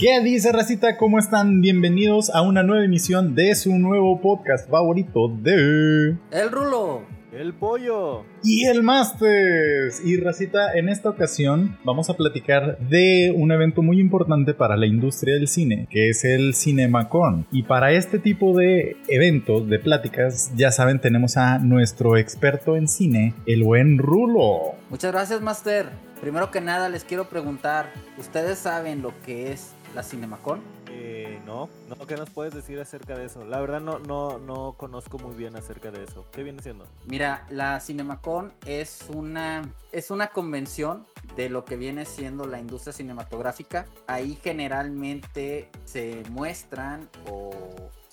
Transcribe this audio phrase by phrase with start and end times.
[0.00, 0.96] ¿Qué dice Racita?
[0.96, 1.60] ¿Cómo están?
[1.60, 6.16] Bienvenidos a una nueva emisión de su nuevo podcast favorito de...
[6.30, 7.02] El Rulo.
[7.34, 8.24] El pollo.
[8.42, 10.00] Y el Masters.
[10.02, 14.86] Y Racita, en esta ocasión vamos a platicar de un evento muy importante para la
[14.86, 17.46] industria del cine, que es el CinemaCon.
[17.52, 22.88] Y para este tipo de eventos, de pláticas, ya saben, tenemos a nuestro experto en
[22.88, 24.76] cine, el buen Rulo.
[24.88, 25.90] Muchas gracias, Master.
[26.22, 30.60] Primero que nada, les quiero preguntar, ¿ustedes saben lo que es la CinemaCon?
[30.90, 33.44] Eh, no, no, ¿qué nos puedes decir acerca de eso?
[33.44, 36.26] La verdad no, no, no conozco muy bien acerca de eso.
[36.32, 36.86] ¿Qué viene siendo?
[37.06, 39.62] Mira, la CinemaCon es una,
[39.92, 43.86] es una convención de lo que viene siendo la industria cinematográfica.
[44.06, 47.50] Ahí generalmente se muestran o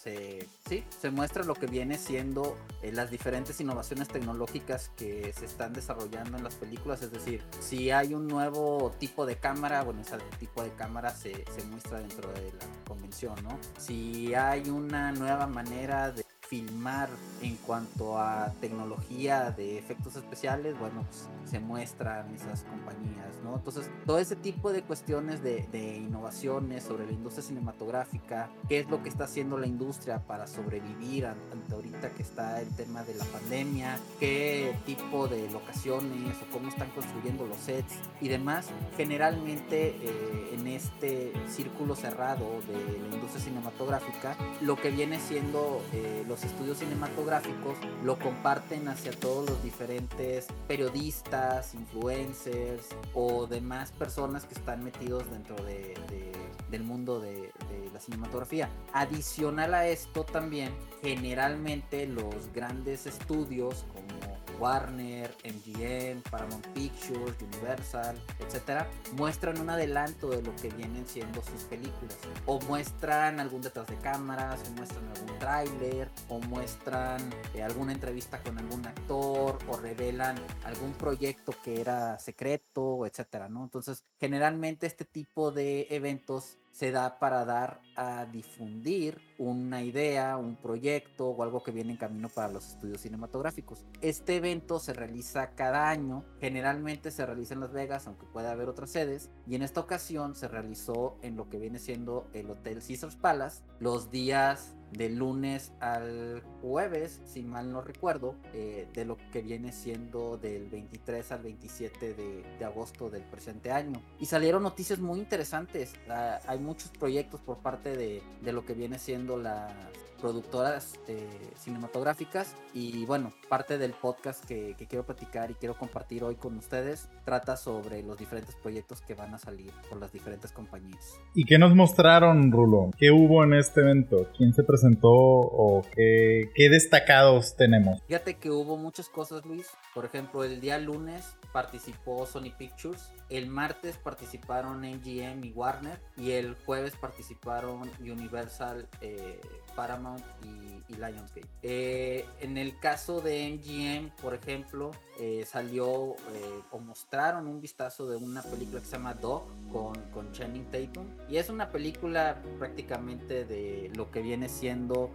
[0.08, 5.46] se, sí, se muestra lo que viene siendo eh, las diferentes innovaciones tecnológicas que se
[5.46, 7.02] están desarrollando en las películas.
[7.02, 11.44] Es decir, si hay un nuevo tipo de cámara, bueno, ese tipo de cámara se,
[11.52, 13.60] se muestra dentro de la convención, ¿no?
[13.78, 17.10] Si hay una nueva manera de filmar
[17.42, 23.56] en cuanto a tecnología de efectos especiales, bueno, pues se muestran esas compañías, ¿no?
[23.56, 25.68] Entonces, todo ese tipo de cuestiones de,
[25.98, 31.26] innovaciones sobre la industria cinematográfica, qué es lo que está haciendo la industria para sobrevivir
[31.26, 36.70] ante ahorita que está el tema de la pandemia, qué tipo de locaciones o cómo
[36.70, 43.44] están construyendo los sets y demás, generalmente eh, en este círculo cerrado de la industria
[43.44, 50.48] cinematográfica, lo que viene siendo eh, los estudios cinematográficos lo comparten hacia todos los diferentes
[50.68, 56.32] periodistas, influencers o demás personas que están metidos dentro de, de,
[56.70, 58.70] del mundo de, de, la cinematografía.
[58.94, 68.90] Adicional a esto también, generalmente los grandes estudios como Warner, MGM, Paramount Pictures, Universal, etcétera,
[69.14, 72.18] muestran un adelanto de lo que vienen siendo sus películas.
[72.46, 77.22] O muestran algún detrás de cámaras, o muestran algún tráiler, o muestran
[77.54, 83.64] eh, alguna entrevista con algún actor, o revelan algún proyecto que era secreto, etcétera, ¿no?
[83.64, 90.58] Entonces, generalmente este tipo de eventos se da para dar a difundir una idea, un
[90.58, 93.84] proyecto o algo que viene en camino para los estudios cinematográficos.
[94.02, 98.70] Este evento se realiza cada año, generalmente se realiza en Las Vegas, aunque puede haber
[98.70, 102.84] otras sedes, y en esta ocasión se realizó en lo que viene siendo el Hotel
[102.88, 109.18] Caesars Palace los días de lunes al jueves, si mal no recuerdo, eh, de lo
[109.32, 114.02] que viene siendo del 23 al 27 de, agosto del presente año.
[114.20, 115.94] Y salieron noticias muy interesantes.
[116.08, 119.74] Uh, hay muchos proyectos por parte de, de lo que viene siendo las
[120.18, 126.24] productoras eh, cinematográficas y bueno, parte del podcast que, que, quiero platicar y quiero compartir
[126.24, 130.52] hoy con ustedes trata sobre los diferentes proyectos que van a salir por las diferentes
[130.52, 131.20] compañías.
[131.34, 132.92] ¿Y qué nos mostraron, Rulo?
[132.98, 134.28] ¿Qué hubo en este evento?
[134.36, 138.02] ¿Quién se presentó o qué, qué destacados tenemos?
[138.08, 139.68] Fíjate que hubo muchas cosas, Luis.
[139.94, 146.32] Por ejemplo, el día lunes participó Sony Pictures, el martes participaron MGM y Warner y
[146.32, 149.42] el jueves participaron Universal, eh,
[149.76, 150.07] Paramount
[150.44, 151.46] y, y Lionsgate.
[151.64, 158.08] Eh, en el caso de MGM, por ejemplo, eh, salió eh, o mostraron un vistazo
[158.08, 162.42] de una película que se llama Dog con, con Channing Tatum y es una película
[162.60, 165.12] prácticamente de lo que viene siendo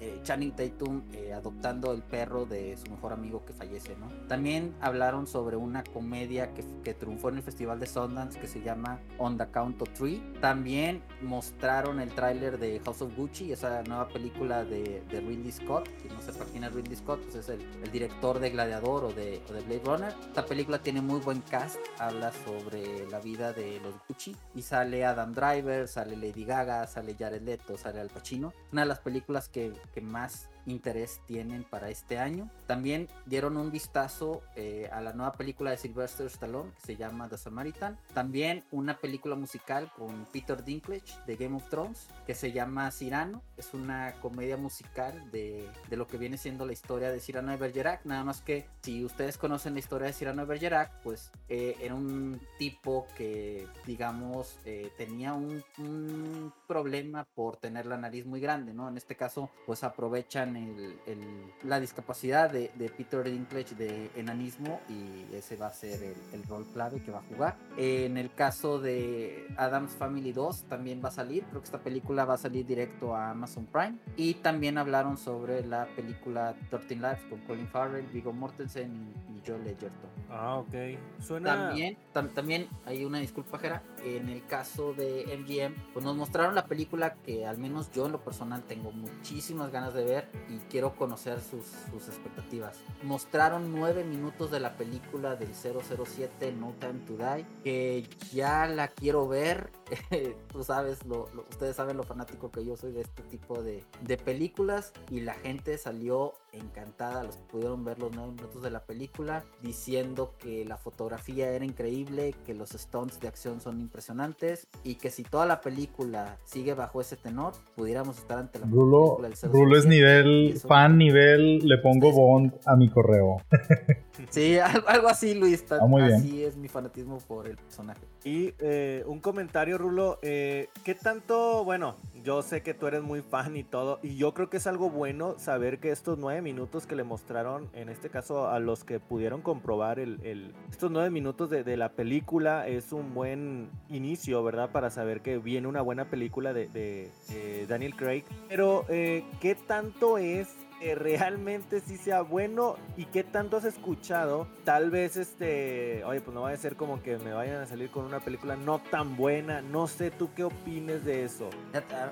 [0.00, 4.08] eh, Channing Tatum eh, adoptando el perro de su mejor amigo que fallece, ¿no?
[4.28, 8.60] También hablaron sobre una comedia que, que, triunfó en el Festival de Sundance que se
[8.62, 10.22] llama On the Count of Three.
[10.40, 15.88] También mostraron el tráiler de House of Gucci, esa nueva película de, de Ridley Scott,
[16.02, 19.04] que no sé para quién es Ridley Scott, pues es el, el director de Gladiador
[19.04, 20.14] o de, o de, Blade Runner.
[20.20, 25.04] Esta película tiene muy buen cast, habla sobre la vida de los Gucci y sale
[25.04, 28.52] Adam Driver, sale Lady Gaga, sale Jared Leto, sale Al Pacino.
[28.72, 32.50] Una de las películas que que más interés tienen para este año.
[32.66, 37.28] También dieron un vistazo eh, a la nueva película de Sylvester Stallone que se llama
[37.28, 37.98] The Samaritan.
[38.14, 43.42] También una película musical con Peter Dinklage de Game of Thrones que se llama Cyrano.
[43.56, 47.56] Es una comedia musical de, de lo que viene siendo la historia de Cyrano de
[47.56, 48.04] Bergerac.
[48.04, 51.94] Nada más que si ustedes conocen la historia de Cyrano de Bergerac, pues eh, era
[51.94, 58.74] un tipo que, digamos, eh, tenía un, un problema por tener la nariz muy grande,
[58.74, 58.88] ¿no?
[58.88, 64.80] En este caso, pues aprovechan el, el- la discapacidad de, de Peter Dinklage de enanismo
[64.88, 67.56] y ese va a ser el, el rol clave que va a jugar.
[67.76, 72.24] En el caso de Adams Family 2 también va a salir, creo que esta película
[72.24, 77.20] va a salir directo a Amazon Prime y también hablaron sobre la película 13 Lives
[77.28, 78.92] con Colin Farrell, Viggo Mortensen
[79.34, 80.10] y, Joel Edgerton.
[80.30, 80.74] Ah, ok.
[81.20, 81.54] Suena.
[81.68, 83.82] También, tam- también hay una disculpa, Jera.
[84.04, 88.12] En el caso de MGM, pues nos mostraron la película que al menos yo en
[88.12, 92.78] lo personal tengo muchísimas ganas de ver y quiero conocer sus, expectativas.
[93.02, 98.88] Mostraron nueve minutos de la película del 007 No Time to Die, que ya la
[98.88, 99.70] quiero ver.
[100.52, 103.84] Tú sabes, lo, lo- ustedes saben lo fanático que yo soy de este tipo de,
[104.02, 108.70] de películas y la gente salió encantada, los que pudieron ver los nueve minutos de
[108.70, 114.66] la película, diciendo que la fotografía era increíble, que los stunts de acción son impresionantes
[114.82, 119.16] y que si toda la película sigue bajo ese tenor, pudiéramos estar ante la Rulo,
[119.18, 119.88] película del Rulo es 007.
[119.94, 122.08] nivel, Eso- fan nivel, le pongo.
[122.12, 123.36] Bond a mi correo.
[124.30, 125.64] Sí, algo, así, Luis.
[125.64, 126.14] ta- Ah, muy bien.
[126.16, 128.00] así es mi fanatismo por el personaje.
[128.24, 130.18] Y eh, un comentario, Rulo.
[130.22, 134.34] eh, ¿Qué tanto, bueno, yo sé que tú eres muy fan y todo, y yo
[134.34, 138.10] creo que es algo bueno saber que estos nueve minutos que le mostraron, en este
[138.10, 143.14] caso a los que pudieron comprobar el, estos nueve minutos de, la película, es un
[143.14, 144.70] buen inicio, ¿verdad?
[144.72, 148.24] Para saber que viene una buena película de, de, eh, Daniel Craig.
[148.48, 150.48] Pero, eh, ¿qué tanto es
[150.78, 154.46] que realmente sí sea bueno y qué tanto has escuchado.
[154.64, 157.90] Tal vez este, oye, pues no vaya a ser como que me vayan a salir
[157.90, 159.60] con una película no tan buena.
[159.60, 161.50] No sé tú qué opines de eso.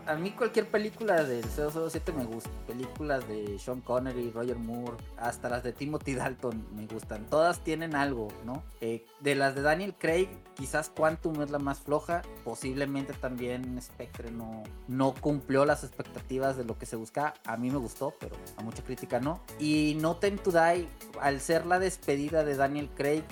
[0.06, 2.50] A, mí cualquier película del 007 me gusta.
[2.66, 7.26] Películas de Sean Connery, Roger Moore, hasta las de Timothy Dalton me gustan.
[7.26, 8.62] Todas tienen algo, ¿no?
[8.80, 12.22] Eh, de las de Daniel Craig, quizás Quantum es la más floja.
[12.44, 17.34] Posiblemente también Spectre no, no cumplió las expectativas de lo que se buscaba.
[17.44, 19.40] A mí me gustó, pero a mucha crítica no.
[19.58, 20.88] Y No Time to Die,
[21.20, 23.24] al ser la despedida de Daniel Craig,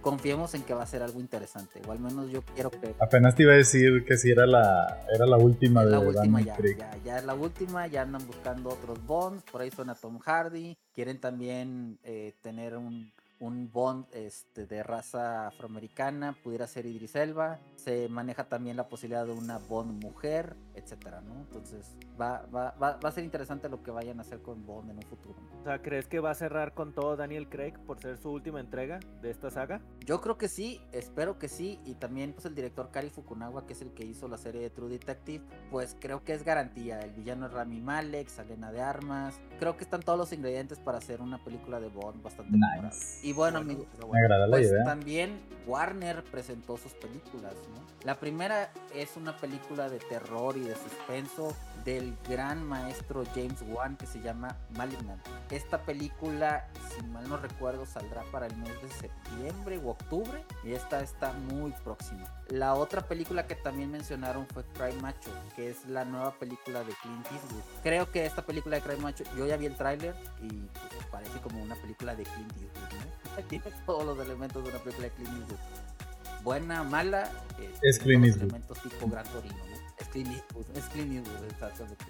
[0.00, 1.82] confiemos en que va a ser algo interesante.
[1.86, 2.94] O al menos yo quiero creer.
[3.00, 5.98] Apenas te iba a decir que si era la, era la última Es de la
[5.98, 6.76] última Daniel ya, Craig.
[6.78, 10.78] ya, ya es la última, ya andan buscando otros Bonds, por ahí suena Tom Hardy,
[10.94, 17.60] quieren también eh, tener un, un Bond este, de raza afroamericana, pudiera ser Idris Elba,
[17.76, 21.34] se maneja también la posibilidad de una Bond mujer, etcétera, ¿no?
[21.36, 24.90] Entonces va, va, va, va a ser interesante lo que vayan a hacer con Bond
[24.90, 25.36] en un futuro.
[25.66, 28.60] O sea, ¿crees que va a cerrar con todo Daniel Craig por ser su última
[28.60, 29.80] entrega de esta saga?
[30.04, 33.72] Yo creo que sí, espero que sí, y también pues el director Kari Fukunaga, que
[33.72, 35.42] es el que hizo la serie de True Detective,
[35.72, 37.00] pues creo que es garantía.
[37.00, 40.98] El villano es Rami Malek, Salena de Armas, creo que están todos los ingredientes para
[40.98, 42.86] hacer una película de Bond bastante memorable.
[42.88, 43.26] Nice.
[43.26, 44.46] Y bueno, Bueno, bueno.
[44.48, 47.84] pues también Warner presentó sus películas, ¿no?
[48.04, 53.96] La primera es una película de terror y de suspenso del gran maestro James Wan
[53.96, 55.20] que se llama Malignant.
[55.56, 60.72] Esta película, si mal no recuerdo, saldrá para el mes de septiembre u octubre y
[60.74, 62.30] esta está muy próxima.
[62.48, 66.92] La otra película que también mencionaron fue Cry Macho, que es la nueva película de
[67.00, 67.62] Clint Eastwood.
[67.82, 71.40] Creo que esta película de Cry Macho, yo ya vi el tráiler y pues, parece
[71.40, 73.42] como una película de Clint Eastwood, ¿no?
[73.48, 76.42] Tiene todos los elementos de una película de Clint Eastwood.
[76.44, 78.50] Buena, mala, eh, Es Clint Eastwood.
[78.50, 79.76] elementos tipo Gran Torino, ¿no?
[79.96, 82.04] Es Clint Eastwood, es Clint Eastwood, exactamente.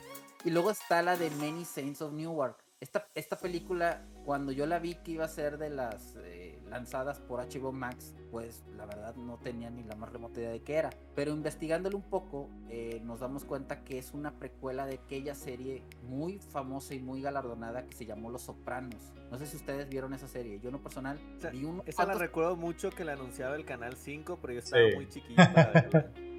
[0.44, 2.65] Y luego está la de Many Saints of Newark.
[2.78, 7.18] Esta, esta película, cuando yo la vi que iba a ser de las eh, lanzadas
[7.20, 10.74] por HBO Max, pues la verdad no tenía ni la más remota idea de qué
[10.74, 10.90] era.
[11.14, 15.84] Pero investigándole un poco, eh, nos damos cuenta que es una precuela de aquella serie
[16.02, 19.10] muy famosa y muy galardonada que se llamó Los Sopranos.
[19.30, 20.60] No sé si ustedes vieron esa serie.
[20.60, 23.56] Yo en lo personal O sea, vi Esa la cuantos- recuerdo mucho que la anunciaba
[23.56, 24.96] el Canal 5, pero yo estaba Sí.
[24.96, 26.10] muy chiquita.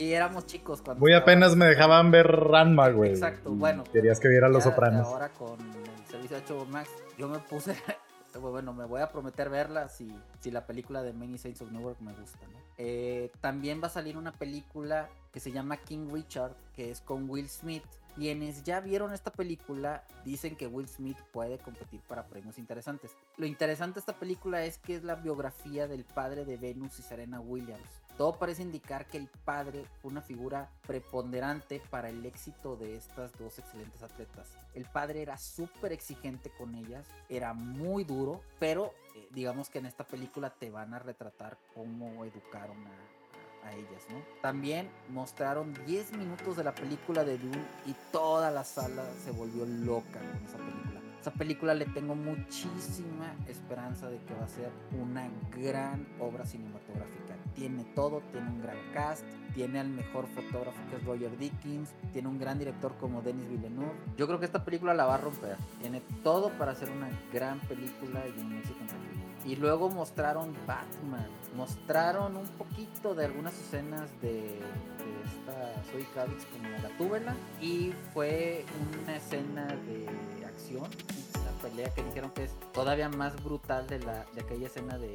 [0.00, 0.98] Sí, éramos chicos cuando...
[0.98, 3.10] Muy apenas me dejaban ver Ranma, güey.
[3.10, 3.84] Exacto, Y bueno.
[3.84, 5.06] Querías que viera Los Sopranos.
[5.06, 6.88] Ahora con el servicio de HBO Max,
[7.18, 7.76] yo me puse.
[8.40, 12.00] Bueno, me voy a prometer verla si, si la película de Many Saints of Newark
[12.00, 12.58] me gusta, ¿no?
[12.78, 17.28] Eh, también va a salir una película que se llama King Richard, que es con
[17.28, 17.82] Will Smith.
[18.14, 23.16] Quienes ya vieron esta película dicen que Will Smith puede competir para premios interesantes.
[23.36, 27.02] Lo interesante de esta película es que es la biografía del padre de Venus y
[27.02, 27.99] Serena Williams.
[28.20, 33.32] Todo parece indicar que el padre fue una figura preponderante para el éxito de estas
[33.38, 34.58] dos excelentes atletas.
[34.74, 39.86] El padre era súper exigente con ellas, era muy duro, pero eh, digamos que en
[39.86, 44.22] esta película te van a retratar cómo educaron a, a ellas, ¿no?
[44.42, 49.64] También mostraron 10 minutos de la película de Dune y toda la sala se volvió
[49.64, 51.09] loca con esa película.
[51.20, 57.34] Esa película le tengo muchísima esperanza de que va a ser una gran obra cinematográfica.
[57.54, 59.22] Tiene todo, tiene un gran cast,
[59.54, 63.92] tiene al mejor fotógrafo que es Roger Dickens, tiene un gran director como Denis Villeneuve.
[64.16, 65.58] Yo creo que esta película la va a romper.
[65.82, 71.28] Tiene todo para ser una gran película y un éxito en Y luego mostraron Batman,
[71.54, 74.58] mostraron un poquito de algunas escenas de,
[75.24, 78.64] esta Zoe Kravitz como la túbela y fue
[79.02, 80.06] una escena de
[80.50, 80.84] acción
[81.44, 85.14] la pelea que dijeron que es todavía más brutal de la de aquella escena de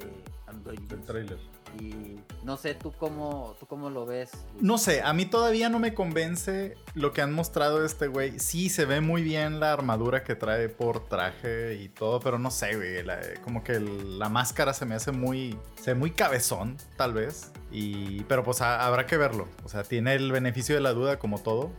[0.63, 1.39] del trailer
[1.79, 4.31] y no sé, ¿tú cómo, ¿tú cómo lo ves?
[4.59, 8.39] No sé, a mí todavía no me convence lo que han mostrado de este güey.
[8.39, 12.51] Sí, se ve muy bien la armadura que trae por traje y todo, pero no
[12.51, 13.03] sé, güey.
[13.43, 17.51] como que la máscara se me hace muy, se ve muy cabezón, tal vez.
[17.71, 19.47] Y, pero pues habrá que verlo.
[19.63, 21.71] O sea, tiene el beneficio de la duda como todo.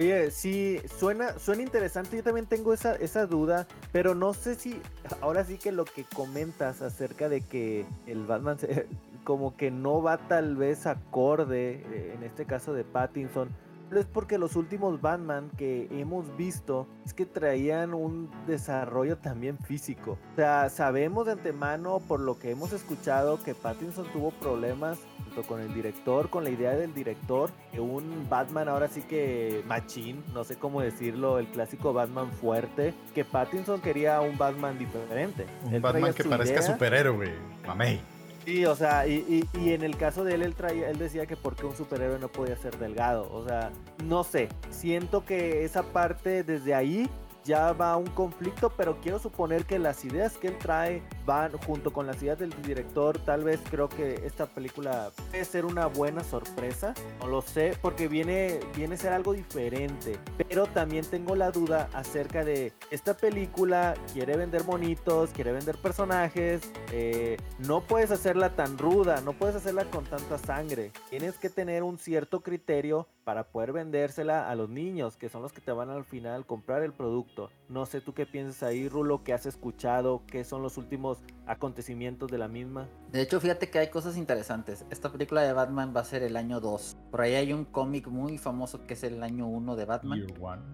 [0.00, 2.16] Oye, sí, suena, suena interesante.
[2.16, 4.80] Yo también tengo esa, esa duda, pero no sé si
[5.20, 8.86] ahora sí que lo que comentas acerca de que el Batman se,
[9.24, 13.48] como que no va tal vez acorde, eh, en este caso de Pattinson,
[13.96, 20.18] es porque los últimos Batman que hemos visto es que traían un desarrollo también físico.
[20.32, 25.42] O sea, sabemos de antemano por lo que hemos escuchado que Pattinson tuvo problemas junto
[25.44, 30.22] con el director, con la idea del director, que un Batman ahora sí que machín,
[30.34, 35.46] no sé cómo decirlo, el clásico Batman fuerte, que Pattinson quería un Batman diferente.
[35.64, 37.32] Un Batman que parezca superhéroe,
[37.66, 38.17] mamey.
[38.48, 41.66] Sí, o sea, y, en el caso de él, él, traía, él decía que porque
[41.66, 43.30] un superhéroe no podía ser delgado.
[43.30, 47.10] O sea, no sé, siento que esa parte desde ahí
[47.44, 51.92] ya va un conflicto, pero quiero suponer que las ideas que él trae van junto
[51.92, 53.18] con las ideas del director.
[53.18, 58.08] Tal vez creo que esta película puede ser una buena sorpresa, no lo sé, porque
[58.08, 60.18] viene, viene a ser algo diferente.
[60.48, 66.70] Pero también tengo la duda acerca de esta película, quiere vender monitos, quiere vender personajes,
[66.92, 70.92] eh, no puedes hacerla tan ruda, no puedes hacerla con tanta sangre.
[71.10, 75.52] Tienes que tener un cierto criterio para poder vendérsela a los niños, que son los
[75.52, 77.27] que te van al final comprar el producto.
[77.68, 82.30] No sé tú qué piensas ahí, Rulo, qué has escuchado, qué son los últimos acontecimientos
[82.30, 82.88] de la misma.
[83.12, 84.84] De hecho, fíjate que hay cosas interesantes.
[84.90, 86.96] Esta película de Batman va a ser el año 2.
[87.10, 90.26] Por ahí hay un cómic muy famoso que es el año 1 de Batman.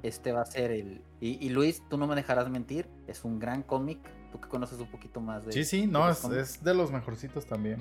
[0.02, 1.02] Este va a ser el...
[1.20, 3.98] Y, Luis, tú no me dejarás mentir, es un gran cómic.
[4.30, 5.52] Tú que conoces un poquito más de...
[5.52, 7.78] Sí, sí, no, es, es de los mejorcitos también.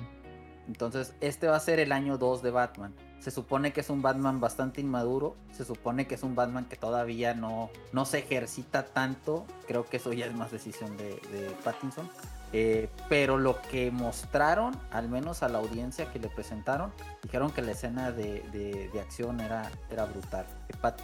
[0.66, 2.94] Entonces, este va a ser el año 2 de Batman.
[3.20, 5.36] Se supone que es un Batman bastante inmaduro.
[5.52, 9.46] Se supone que es un Batman que todavía no, no se ejercita tanto.
[9.66, 12.08] Creo que eso ya es más decisión de, de Pattinson.
[12.56, 16.92] Eh, pero lo que mostraron, al menos a la audiencia que le presentaron,
[17.24, 20.46] dijeron que la escena de, acción era, era brutal.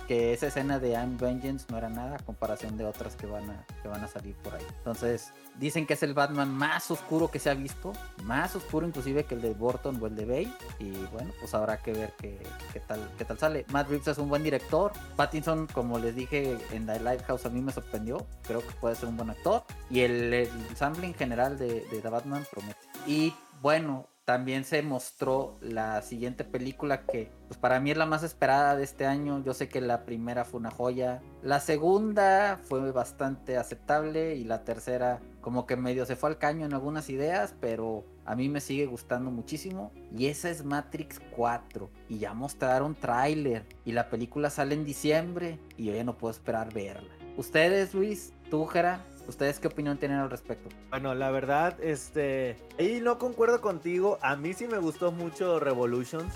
[0.06, 3.50] Que, esa escena de I'm Vengeance no era nada a comparación de otras que van,
[3.50, 4.64] a, que van a salir por ahí.
[4.78, 9.24] Entonces, dicen que es el Batman más oscuro que se ha visto, más oscuro inclusive
[9.24, 10.56] que el de Burton o el de Bay.
[10.78, 12.38] Y bueno, pues habrá que ver qué,
[12.86, 13.66] tal, qué tal sale.
[13.72, 14.92] Matt Reeves es un buen director.
[15.16, 18.24] Pattinson, como les dije en The Lighthouse, a mí me sorprendió.
[18.42, 19.64] Creo que puede ser un buen actor.
[19.90, 22.80] Y el, el sampling general de, The Batman promete.
[23.06, 28.22] Y bueno, también se mostró la siguiente película que pues para mí es la más
[28.22, 29.42] esperada de este año.
[29.42, 31.20] Yo sé que la primera fue una joya.
[31.42, 36.64] La segunda fue bastante aceptable y la tercera como que medio se fue al caño
[36.64, 39.90] en algunas ideas, pero a mí me sigue gustando muchísimo.
[40.16, 41.90] Y esa es Matrix 4.
[42.08, 46.30] Y ya mostraron tráiler y la película sale en diciembre y yo ya no puedo
[46.30, 47.10] esperar verla.
[47.36, 50.68] Ustedes, Luis, tú, Jera, ¿Ustedes qué opinión tienen al respecto?
[50.90, 52.56] Bueno, la verdad, este.
[52.78, 54.18] Ahí no concuerdo contigo.
[54.22, 56.34] A mí sí me gustó mucho Revolutions.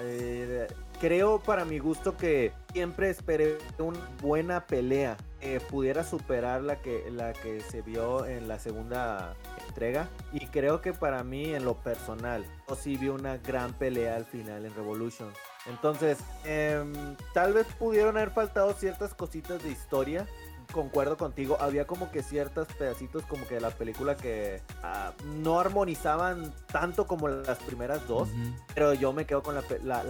[0.00, 0.66] Eh,
[1.00, 5.16] creo para mi gusto que siempre esperé una buena pelea.
[5.40, 9.34] que pudiera superar la que, la que se vio en la segunda
[9.66, 10.08] entrega.
[10.32, 12.44] Y creo que para mí, en lo personal,
[12.76, 15.36] sí vi una gran pelea al final en Revolutions.
[15.66, 16.92] Entonces, em,
[17.34, 20.26] tal vez pudieron haber faltado ciertas cositas de historia
[20.70, 25.12] concuerdo contigo, había como que ciertos pedacitos como que de la película que ah,
[25.42, 28.28] no armonizaban tanto como las primeras dos,
[28.74, 29.62] pero yo me quedo con la,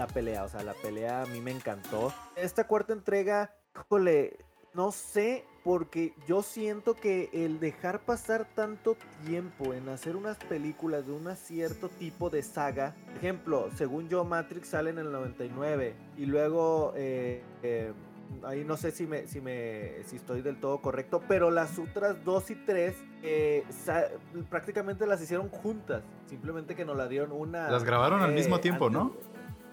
[0.07, 2.13] pelea, o sea, la pelea a mí me encantó.
[2.37, 4.39] Esta cuarta entrega, híjole,
[4.75, 11.07] no sé, porque yo siento que el dejar pasar tanto tiempo en hacer unas películas
[11.07, 16.27] de un cierto tipo de saga, ejemplo, según yo Matrix sale en el 99 y
[16.27, 16.93] luego...
[16.97, 17.93] eh, eh
[18.45, 22.25] ahí no sé si me, si me si estoy del todo correcto, pero las otras
[22.25, 23.65] 2 y 3 eh,
[24.49, 27.71] prácticamente las hicieron juntas, simplemente que nos la dieron una...
[27.71, 29.15] Las grabaron al mismo eh, tiempo, ¿no?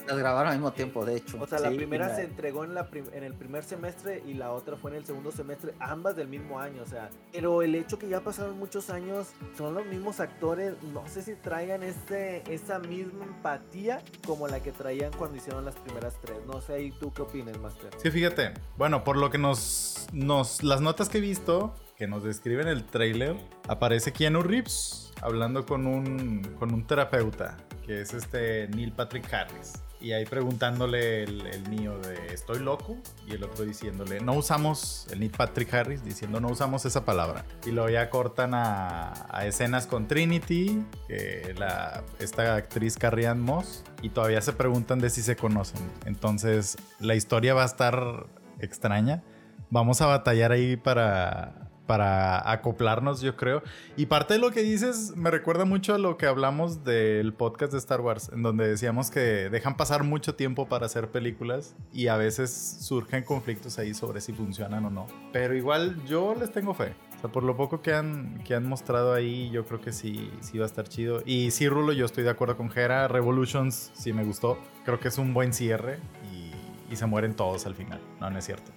[0.08, 1.38] Las grabaron al mismo tiempo, de hecho.
[1.40, 4.78] O sea, la primera se entregó en, la en el primer semestre y la otra
[4.78, 7.10] fue en el segundo semestre, ambas del mismo año, o sea.
[7.32, 11.36] Pero el hecho que ya pasaron muchos años, son los mismos actores, no sé si
[11.36, 16.38] traigan este, esa misma empatía como la que traían cuando hicieron las primeras tres.
[16.46, 17.90] No sé, ¿y tú qué opinas, Master?
[17.98, 18.54] Sí, fíjate.
[18.78, 22.86] Bueno, por lo que nos, nos las notas que he visto, que nos describen el
[22.86, 23.36] trailer,
[23.68, 29.74] aparece Keanu Reeves hablando con un, con un terapeuta, que es este Neil Patrick Harris.
[30.00, 35.20] Y ahí preguntándole el, mío de estoy loco y el otro diciéndole no usamos, el
[35.20, 37.46] Neil Patrick Harris diciendo no usamos esa palabra.
[37.66, 43.84] Y luego ya cortan a, escenas con Trinity, que la, esta actriz Carrie Ann Moss,
[44.02, 45.82] y todavía se preguntan de si se conocen.
[46.06, 48.28] Entonces la historia va a estar
[48.60, 49.24] extraña.
[49.70, 53.64] Vamos a batallar ahí para para acoplarnos, yo creo.
[53.96, 57.72] Y parte de lo que dices me recuerda mucho a lo que hablamos del podcast
[57.72, 62.08] de Star Wars, en donde decíamos que dejan pasar mucho tiempo para hacer películas y
[62.08, 65.08] a veces surgen conflictos ahí sobre si funcionan o no.
[65.34, 66.94] Pero igual yo les tengo fe.
[67.18, 70.30] O sea, por lo poco que han, que han mostrado ahí, yo creo que sí,
[70.42, 71.24] sí va a estar chido.
[71.26, 73.08] Y sí, Rulo, yo estoy de acuerdo con Hera.
[73.08, 74.60] Revolutions sí me gustó.
[74.86, 75.98] Creo que es un buen cierre
[76.32, 78.00] y, y se mueren todos al final.
[78.20, 78.72] No, no es cierto.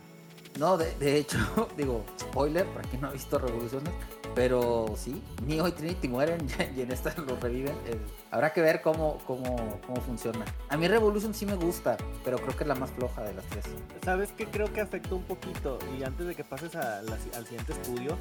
[0.60, 1.38] No, de, hecho,
[1.78, 3.94] digo, spoiler para quien no ha visto Revoluciones,
[4.34, 6.46] pero sí, Neo y Trinity mueren
[6.76, 7.74] y en esta los reviven.
[7.86, 7.98] Eh,
[8.30, 10.44] habrá que ver cómo, cómo, cómo funciona.
[10.68, 13.44] A mí Revolution sí me gusta, pero creo que es la más floja de las
[13.46, 13.64] tres.
[14.04, 15.78] ¿Sabes qué creo que afectó un poquito?
[15.98, 17.06] Y antes de que pases al
[17.46, 18.16] siguiente estudio,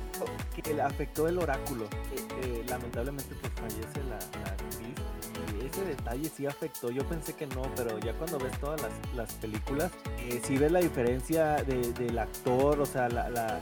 [0.84, 1.86] afectó el oráculo.
[1.86, 4.56] Eh, eh, lamentablemente pues fallece la, la
[5.66, 6.90] ese detalle sí afectó.
[6.90, 8.82] Yo pensé que no, pero ya cuando ves todas
[9.16, 13.60] las, películas, eh, sí ves la diferencia del actor, o sea, la, la,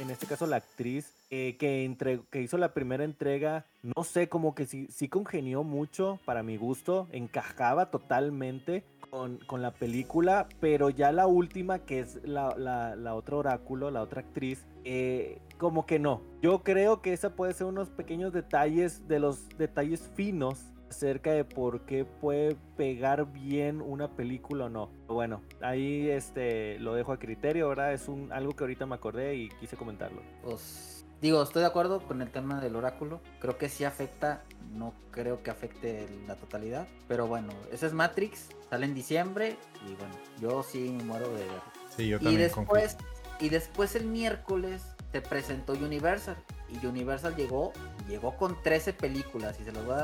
[0.00, 4.28] en este caso la actriz eh, que, entre, que hizo la primera entrega, no sé,
[4.28, 8.84] como que sí, sí congenió mucho para mi gusto, encajaba totalmente.
[9.08, 13.90] Con, con, la película, pero ya la última, que es la, la, la otra oráculo,
[13.90, 16.22] la otra actriz, eh, como que no.
[16.40, 21.44] Yo creo que esa puede ser unos pequeños detalles de los detalles finos acerca de
[21.44, 24.90] por qué puede pegar bien una película o no.
[25.08, 27.92] Bueno, ahí este lo dejo a criterio, ¿verdad?
[27.92, 30.22] Es un algo que ahorita me acordé y quise comentarlo.
[30.42, 33.20] Pues digo, estoy de acuerdo con el tema del oráculo.
[33.40, 34.42] Creo que sí afecta,
[34.74, 39.94] no creo que afecte la totalidad, pero bueno, ese es Matrix, sale en diciembre y
[39.94, 41.62] bueno, yo sí me muero de ver.
[41.96, 42.40] Sí, yo también.
[42.40, 42.96] Y después
[43.40, 46.36] y después el miércoles se presentó Universal
[46.72, 47.72] y Universal llegó,
[48.08, 49.94] llegó con 13 películas y se los voy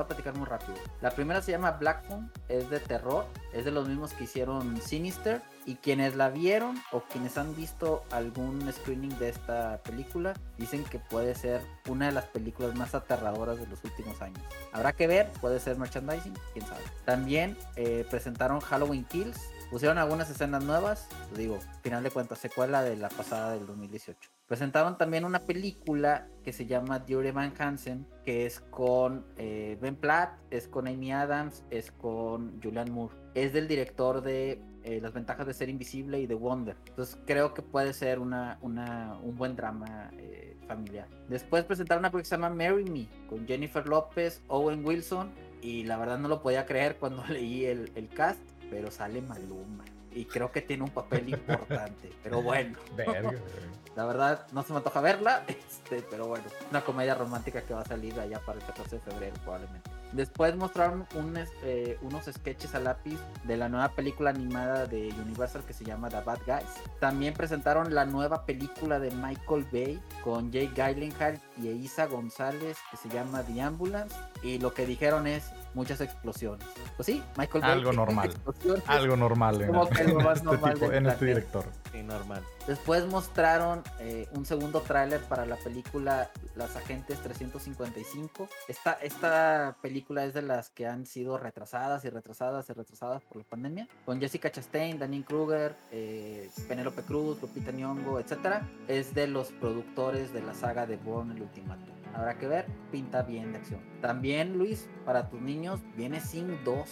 [0.00, 0.74] a, platicar muy rápido.
[1.00, 4.80] La primera se llama Black Phone, es de terror, es de los mismos que hicieron
[4.80, 10.82] Sinister y quienes la vieron o quienes han visto algún screening de esta película dicen
[10.84, 14.40] que puede ser una de las películas más aterradoras de los últimos años.
[14.72, 16.82] Habrá que ver, puede ser merchandising, quién sabe.
[17.04, 19.38] También eh, presentaron Halloween Kills,
[19.70, 24.37] pusieron algunas escenas nuevas, digo, final de cuentas, secuela de la pasada del 2018.
[24.48, 29.94] Presentaron también una película que se llama Diary Van Hansen, que es con eh, Ben
[29.94, 33.14] Platt, es con Amy Adams, es con Julian Moore.
[33.34, 36.76] Es del director de eh, Las ventajas de ser invisible y de Wonder.
[36.86, 41.08] Entonces creo que puede ser una, una un buen drama eh, familiar.
[41.28, 45.30] Después presentaron una película que se llama Marry Me, con Jennifer López, Owen Wilson,
[45.60, 49.84] y la verdad no lo podía creer cuando leí el, el cast, pero sale Maluma
[50.12, 52.12] y creo que tiene un papel importante.
[52.22, 52.76] pero bueno,
[53.96, 57.80] la verdad no se me antoja verla, este, pero bueno, una comedia romántica que va
[57.80, 59.90] a salir allá para el 14 de febrero probablemente.
[60.12, 61.06] Después mostraron
[61.64, 66.08] eh, unos sketches a lápiz de la nueva película animada de Universal que se llama
[66.08, 66.98] The Bad Guys.
[66.98, 72.96] También presentaron la nueva película de Michael Bay con Jake Gyllenhaal y Isa González que
[72.96, 74.14] se llama The Ambulance.
[74.42, 76.66] Y lo que dijeron es muchas explosiones.
[76.96, 77.72] Pues sí, Michael Bay.
[77.72, 78.34] Algo normal.
[78.86, 79.62] Algo normal.
[79.62, 79.74] En,
[80.72, 81.64] este, en este director.
[81.92, 82.42] Sí, normal.
[82.66, 88.48] Después mostraron eh, un segundo tráiler para la película Las Agentes 355.
[88.68, 93.38] Esta, esta película es de las que han sido retrasadas y retrasadas y retrasadas por
[93.38, 93.88] la pandemia.
[94.04, 98.62] Con Jessica Chastain, Daniel Kruger, eh, Penélope Cruz, Lupita Nyong'o, etc.
[98.86, 101.38] Es de los productores de la saga de Born
[102.14, 103.80] Habrá que ver, pinta bien de acción.
[104.00, 106.88] También, Luis, para tus niños, viene Sing 2.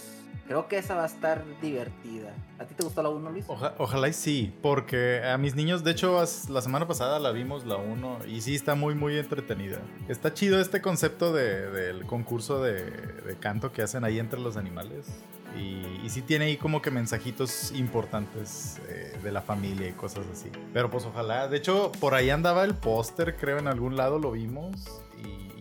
[0.47, 2.33] Creo que esa va a estar divertida.
[2.61, 3.47] ¿A ti te gustó la 1, Luis?
[3.49, 7.77] ojalá y sí, porque a mis niños, de hecho, la semana pasada la vimos la
[7.77, 9.81] 1 y sí está muy, muy entretenida.
[10.07, 15.09] Está chido este concepto del concurso de, canto que hacen ahí entre los animales.
[15.57, 20.51] Y, sí tiene ahí como que mensajitos importantes eh, de la familia y cosas así.
[20.73, 24.31] Pero pues ojalá, de hecho, por ahí andaba el póster, creo, en algún lado lo
[24.31, 25.03] vimos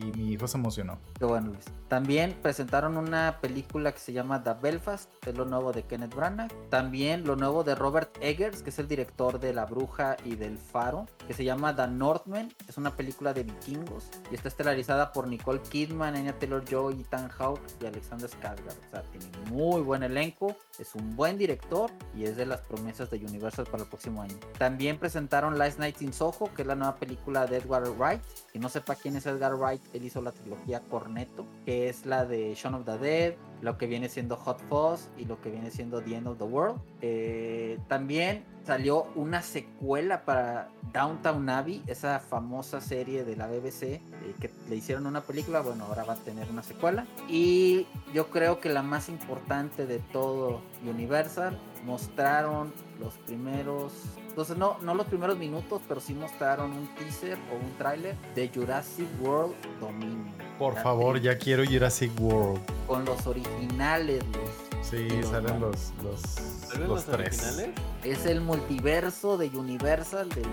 [0.06, 1.00] y mi hijo se emocionó.
[1.18, 1.66] Qué bueno, Luis.
[1.88, 6.16] También presentaron una película que se llama The Belfast, que es lo nuevo de Kenneth
[6.16, 6.52] Branagh.
[6.70, 10.58] También lo nuevo de Robert Eggers, que es el director de La Bruja y del
[10.58, 12.54] Faro, que se llama The Northman.
[12.68, 17.62] Es una película de vikingos y está estelarizada por Nicole Kidman, Anya Taylor-Joy, Ethan Hawke
[17.82, 18.78] y Alexander Skarsgård.
[18.88, 23.10] O sea, tiene muy buen elenco, es un buen director y es de las promesas
[23.10, 24.36] de Universal para el próximo año.
[24.58, 28.22] También presentaron Last Night in Soho, que es la nueva película de Edgar Wright.
[28.52, 32.26] Que no sepa quién es Edgar Wright, él hizo la trilogía Cornetto, que es la
[32.26, 35.72] de Shaun of the Dead, lo que viene siendo Hot Fuzz y lo que viene
[35.72, 36.80] siendo The End of the World.
[37.02, 44.02] Eh, también salió una secuela para Downtown Abbey, esa famosa serie de la BBC eh,
[44.40, 47.06] que le hicieron una película, bueno, ahora va a tener una secuela.
[47.30, 53.92] Y yo creo que la más importante de todo Universal, mostraron los primeros
[54.36, 58.52] entonces no, no los primeros minutos, pero sí mostraron un teaser o un tráiler de
[58.54, 60.30] Jurassic World Dominion.
[60.60, 62.60] Por favor, ya quiero Jurassic World.
[62.86, 64.90] Con los originales, Luis.
[64.90, 67.42] Sí, salen los, los, los, tres.
[67.42, 67.70] Originales?
[68.04, 70.44] Es el multiverso de Universal del,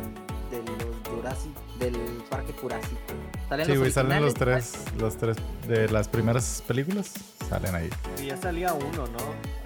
[0.52, 1.96] de los Jurassic, del
[2.30, 3.00] Parque Jurásico.
[3.48, 7.14] ¿Salen sí, güey, salen los tres, los tres de las primeras películas.
[7.48, 7.90] Salen ahí.
[8.22, 9.18] Y ya salía uno, ¿no?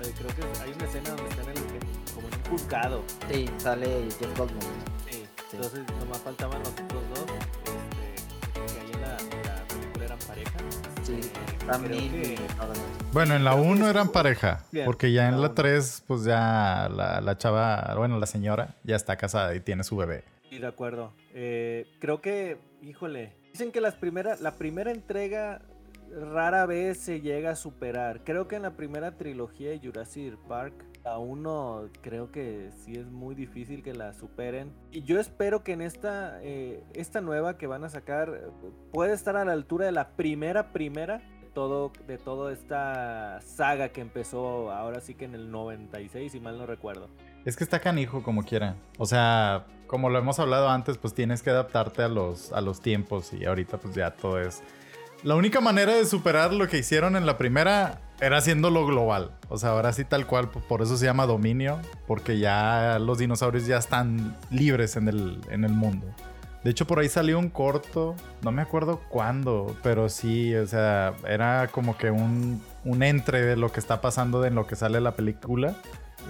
[0.02, 1.65] Eh, creo que hay una escena donde están en el
[2.48, 3.02] buscado.
[3.30, 4.60] Sí, sale Jeff Goldblum.
[5.08, 7.26] Sí, entonces nomás faltaban los otros dos.
[7.38, 10.58] Este, que ahí en la, película eran pareja.
[11.02, 11.20] Sí,
[11.66, 12.36] también.
[13.12, 17.38] Bueno, en la 1 eran pareja, porque ya en la 3, pues ya la, la,
[17.38, 20.24] chava, bueno, la señora ya está casada y tiene su bebé.
[20.50, 21.12] Sí, de acuerdo.
[21.32, 25.62] Eh, creo que, híjole, dicen que las primeras, la primera entrega
[26.10, 28.22] rara vez se llega a superar.
[28.24, 30.74] Creo que en la primera trilogía de Jurassic Park
[31.06, 34.72] a uno creo que sí es muy difícil que la superen.
[34.90, 38.50] Y yo espero que en esta, eh, esta nueva que van a sacar
[38.92, 41.22] pueda estar a la altura de la primera, primera
[41.54, 46.58] todo, de toda esta saga que empezó ahora sí que en el 96, si mal
[46.58, 47.08] no recuerdo.
[47.46, 48.76] Es que está canijo como quiera.
[48.98, 52.80] O sea, como lo hemos hablado antes, pues tienes que adaptarte a los, a los
[52.80, 54.62] tiempos y ahorita pues ya todo es...
[55.22, 59.32] La única manera de superar lo que hicieron en la primera era haciéndolo global.
[59.48, 63.66] O sea, ahora sí tal cual, por eso se llama dominio, porque ya los dinosaurios
[63.66, 66.06] ya están libres en el, en el mundo.
[66.64, 71.14] De hecho, por ahí salió un corto, no me acuerdo cuándo, pero sí, o sea,
[71.28, 75.00] era como que un, un entre de lo que está pasando de lo que sale
[75.00, 75.76] la película.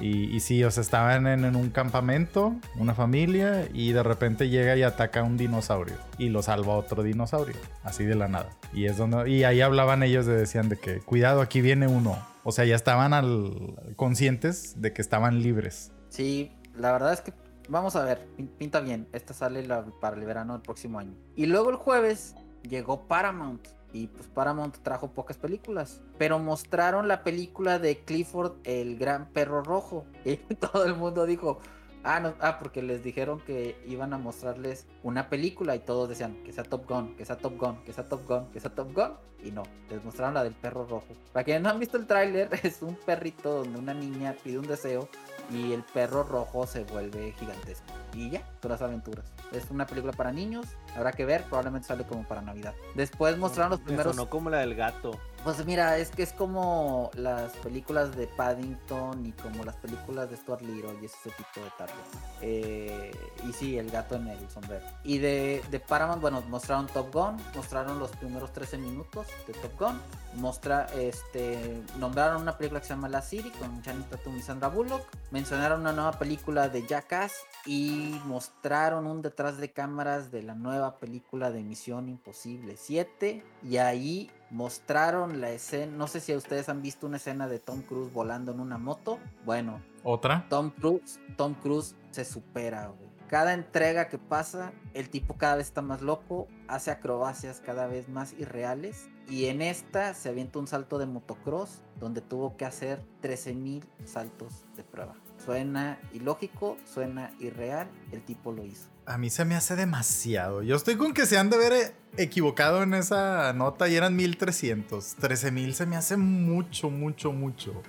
[0.01, 4.83] Y, sí, o sea, estaban en, un campamento, una familia, y de repente llega y
[4.83, 5.97] ataca a un dinosaurio.
[6.19, 8.51] Y lo salva otro dinosaurio, así de la nada.
[8.73, 9.31] Y es donde.
[9.31, 12.17] Y ahí hablaban ellos de decían de que, cuidado, aquí viene uno.
[12.45, 15.93] O sea, ya estaban al, conscientes de que estaban libres.
[16.09, 17.33] Sí, la verdad es que
[17.69, 18.27] vamos a ver,
[18.59, 19.09] pinta bien.
[19.13, 19.67] Esta sale
[20.01, 21.15] para el verano del próximo año.
[21.35, 27.25] Y luego el jueves llegó Paramount y pues Paramount trajo pocas películas, pero mostraron la
[27.25, 31.61] película de Clifford el gran perro rojo y todo el mundo dijo,
[32.05, 36.43] ah, no, ah, porque les dijeron que iban a mostrarles una película y todos decían
[36.45, 38.95] que sea Top Gun, que sea Top Gun, que sea Top Gun, que sea Top
[38.95, 41.07] Gun y no, les mostraron la del perro rojo.
[41.33, 44.67] Para quienes no han visto el tráiler, es un perrito donde una niña pide un
[44.67, 45.09] deseo
[45.51, 47.87] y el perro rojo se vuelve gigantesco.
[48.13, 49.25] Y ya, todas las aventuras.
[49.53, 52.75] Es una película para niños, habrá que ver, probablemente sale como para Navidad.
[52.95, 54.17] Después mostraron los primeros.
[54.17, 55.19] No como la del gato.
[55.45, 60.37] Pues mira, es que es como las películas de Paddington y como las películas de
[60.37, 61.95] Stuart Little y ese tipo de tardes.
[62.43, 63.13] Eh,
[63.49, 64.85] y sí, el gato en el sombrero.
[65.05, 69.79] Y de, de, Paramount, bueno, mostraron Top Gun, mostraron los primeros 13 minutos de Top
[69.79, 70.01] Gun.
[70.35, 74.69] Mostra, este, nombraron una película que se llama La City con Channing Tatum y Sandra
[74.69, 75.07] Bullock.
[75.31, 77.33] Mencionaron una nueva película de Jackass
[77.65, 83.77] y mostraron un detrás de cámaras de la nueva película de Misión Imposible 7 y
[83.79, 88.13] ahí mostraron la escena, no sé si ustedes han visto una escena de Tom Cruise
[88.13, 90.47] volando en una moto, bueno, otra.
[90.49, 92.93] Tom Cruise, Tom Cruise se supera,
[93.29, 98.09] Cada entrega que pasa, el tipo cada vez está más loco, hace acrobacias cada vez
[98.09, 103.03] más irreales y en esta se avienta un salto de motocross donde tuvo que hacer
[103.23, 105.17] 13.000 saltos de prueba.
[105.45, 108.89] Suena ilógico, suena irreal, el tipo lo hizo.
[109.07, 110.63] A mí se me hace demasiado.
[110.63, 115.17] Yo estoy con que se han de ver equivocado en esa nota y eran 1300.
[115.17, 117.83] 13000 se me hace mucho, mucho, mucho.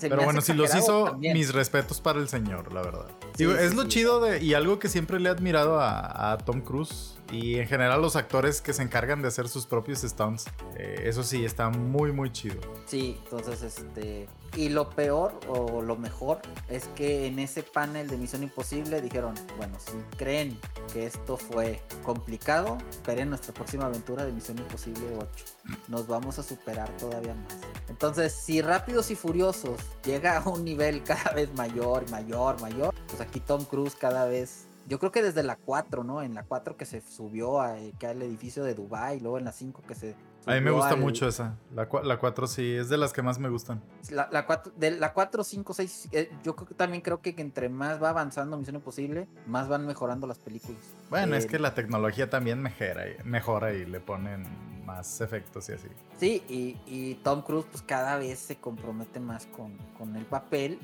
[0.00, 3.06] Pero bueno, si los hizo, mis respetos para el señor, la verdad.
[3.38, 7.58] es lo chido de, y algo que siempre le he admirado a, Tom Cruise Y
[7.58, 10.44] en general los actores que se encargan de hacer sus propios stunts,
[10.76, 12.60] eh, eso sí, está muy, muy chido.
[12.86, 14.28] Sí, entonces este...
[14.54, 19.34] Y lo peor o lo mejor es que en ese panel de Misión Imposible dijeron,
[19.56, 20.58] bueno, si creen
[20.92, 25.44] que esto fue complicado, esperen nuestra próxima aventura de Misión Imposible 8.
[25.88, 27.54] Nos vamos a superar todavía más.
[27.88, 33.22] Entonces, si Rápidos y Furiosos llega a un nivel cada vez mayor, mayor, mayor, pues
[33.22, 36.22] aquí Tom Cruise cada vez yo creo que desde la 4, ¿no?
[36.22, 39.52] En la 4 que se subió a, que al edificio de Dubai, luego en la
[39.52, 40.14] 5 que se...
[40.44, 41.56] A mí me gusta al- mucho esa.
[41.72, 43.80] La, la 4 sí, es de las que más me gustan.
[44.10, 47.32] La, la 4, de la 4, 5, 6, eh, yo creo que también creo que
[47.38, 50.80] entre más va avanzando Misión Imposible, más van mejorando las películas.
[51.10, 54.44] Bueno, es Eh, que la tecnología también mejora, y- mejora y le ponen
[54.84, 55.86] más efectos y así.
[56.18, 60.80] Sí, y, y Tom Cruise pues cada vez se compromete más con, con el papel.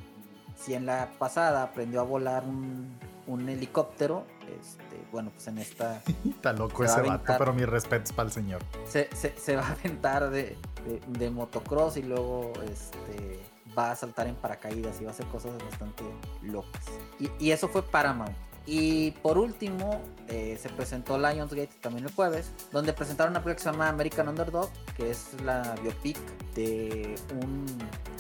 [0.56, 2.96] Si en la pasada aprendió a volar un,
[3.28, 4.24] un helicóptero,
[4.60, 7.38] este, bueno, pues en esta Está loco Se va ese vato, aventar.
[7.38, 8.60] pero mis respetos para el señor.
[8.86, 13.40] se, se- se va a aventar de, de- de motocross y luego este,
[13.78, 16.02] va a saltar en paracaídas y va a hacer cosas bastante
[16.42, 16.84] locas.
[17.20, 18.34] Y, y eso fue Paramount.
[18.70, 23.62] Y por último, eh, se presentó Lionsgate también el jueves, donde presentaron una película que
[23.62, 26.18] se llama American Underdog, que es la biopic
[26.54, 27.64] de un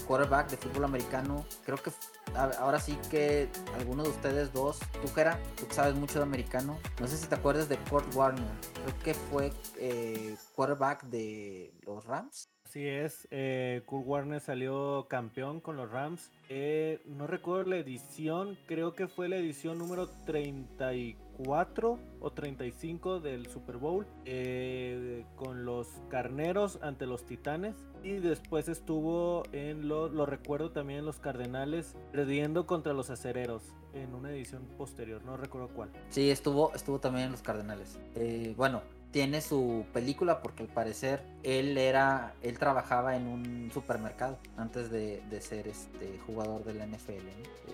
[0.06, 1.44] quarterback de fútbol americano.
[1.66, 1.92] Creo que
[2.34, 7.06] ahora sí que alguno de ustedes dos, tú Jera, tú sabes mucho de americano, no
[7.06, 12.48] sé si te acuerdas de Kurt Warner, creo que fue eh, quarterback de los Rams.
[12.78, 16.30] Así es, eh, Kurt Warner salió campeón con los Rams.
[16.48, 23.48] Eh, no recuerdo la edición, creo que fue la edición número 34 o 35 del
[23.48, 27.74] Super Bowl eh, con los Carneros ante los Titanes.
[28.04, 33.74] Y después estuvo en los, lo recuerdo también en los Cardenales, perdiendo contra los Acereros
[33.92, 35.90] en una edición posterior, no recuerdo cuál.
[36.10, 37.98] Sí, estuvo, estuvo también en los Cardenales.
[38.14, 44.38] Eh, bueno, tiene su película porque al parecer él era, él trabajaba en un supermercado
[44.56, 47.26] antes de, de ser este jugador de la NFL.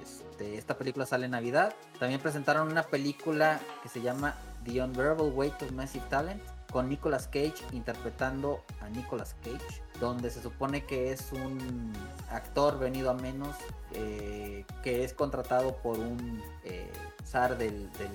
[0.03, 1.75] Este, esta película sale en Navidad.
[1.99, 6.43] También presentaron una película que se llama The Unbearable Weight of Massive Talent
[6.75, 11.93] con Nicolas Cage interpretando a Nicolas Cage, donde se supone que es un
[12.31, 13.55] actor venido a menos
[13.93, 16.91] eh, que es contratado por un eh,
[17.25, 18.11] zar del, del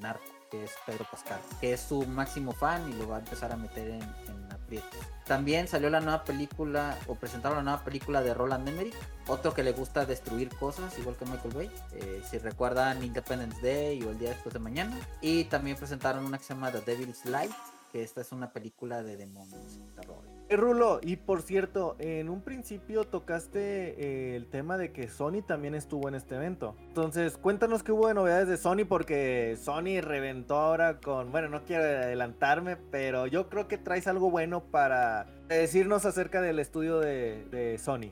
[0.00, 3.52] narco, que es Pedro Pascal, que es su máximo fan y lo va a empezar
[3.52, 4.98] a meter en, en aprietos.
[5.26, 8.94] También salió la nueva película, o presentaron la nueva película de Roland Emmerich,
[9.26, 11.70] otro que le gusta destruir cosas, igual que Michael Bay.
[11.94, 14.96] Eh, si recuerdan Independence Day o El Día Después de Mañana.
[15.20, 17.52] Y también presentaron una que se llama The Devil's Light,
[17.90, 19.80] que esta es una película de demonios.
[19.96, 20.35] terror.
[20.48, 23.58] Eh, Rulo, y por cierto, en un principio tocaste
[23.98, 26.76] eh, el tema de que Sony también estuvo en este evento.
[26.86, 31.62] Entonces, cuéntanos qué hubo de novedades de Sony, porque Sony reventó ahora con, bueno, no
[31.64, 37.44] quiero adelantarme, pero yo creo que traes algo bueno para decirnos acerca del estudio de,
[37.50, 38.10] de Sony.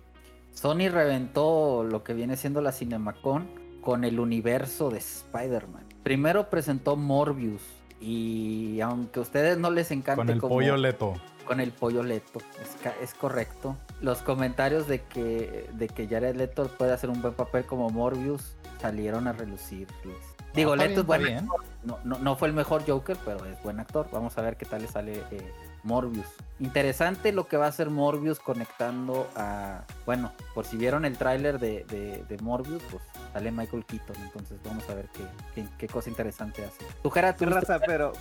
[0.52, 3.46] Sony reventó lo que viene siendo la Cinemacon
[3.80, 5.84] con el universo de Spider-Man.
[6.02, 7.62] Primero presentó Morbius.
[8.00, 11.14] Y aunque a ustedes no les encante Con el como- pollo leto.
[11.44, 13.76] Con el pollo Leto, es, es correcto.
[14.00, 18.56] Los comentarios de que, de que Jared Leto puede hacer un buen papel como Morbius
[18.80, 19.88] salieron a relucir.
[20.54, 21.64] Digo, Está Leto es bien, buen está actor.
[21.84, 24.08] No, no, no fue el mejor Joker, pero es buen actor.
[24.12, 25.52] Vamos a ver qué tal le sale eh,
[25.84, 26.26] Morbius.
[26.60, 29.82] Interesante lo que va a hacer Morbius conectando a...
[30.06, 34.16] Bueno, por si vieron el tráiler de, de- de Morbius, pues sale Michael Keaton.
[34.22, 35.22] Entonces vamos a ver qué,
[35.54, 36.84] qué, qué cosa interesante hace.
[37.02, 38.12] Tu ¿tú raza, pero,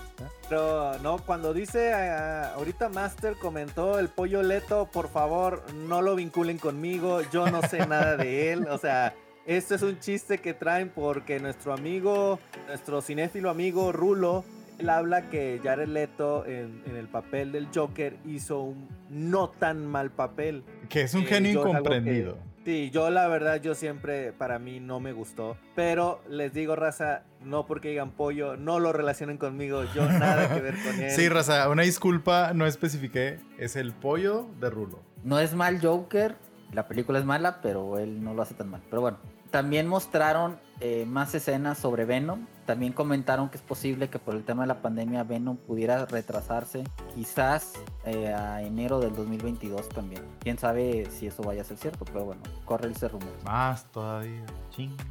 [0.50, 6.16] pero no, cuando dice ah, ahorita Master comentó el pollo leto, por favor, no lo
[6.16, 9.14] vinculen conmigo, yo no sé nada de él, o sea,
[9.46, 14.44] esto es un chiste que traen porque nuestro amigo, nuestro cinéfilo amigo Rulo,
[14.84, 19.86] él habla que Jared Leto en, en el papel del Joker hizo un no tan
[19.88, 20.64] mal papel.
[20.90, 22.38] Que es un Eh, genio incomprendido.
[22.66, 25.58] Sí, yo la verdad, yo siempre, para mí no me gustó.
[25.76, 30.62] Pero les digo, raza, no porque digan pollo, no lo relacionen conmigo, yo nada que
[30.62, 31.12] ver con él.
[31.12, 33.40] Sí, raza, una disculpa, no especifiqué.
[33.58, 35.02] Es el pollo de Rulo.
[35.24, 36.36] No es mal Joker,
[36.74, 38.82] la película es mala, pero él no lo hace tan mal.
[38.90, 39.18] Pero bueno,
[39.52, 42.48] también mostraron eh, más escenas sobre Venom.
[42.66, 46.84] También comentaron que es posible que por el tema de la pandemia Venom pudiera retrasarse
[47.14, 47.74] quizás
[48.06, 50.24] eh, a enero del 2022 también.
[50.40, 53.34] Quién sabe si eso vaya a ser cierto, pero bueno, corre ese rumor.
[53.44, 54.46] Más todavía.
[54.70, 55.04] Chinga.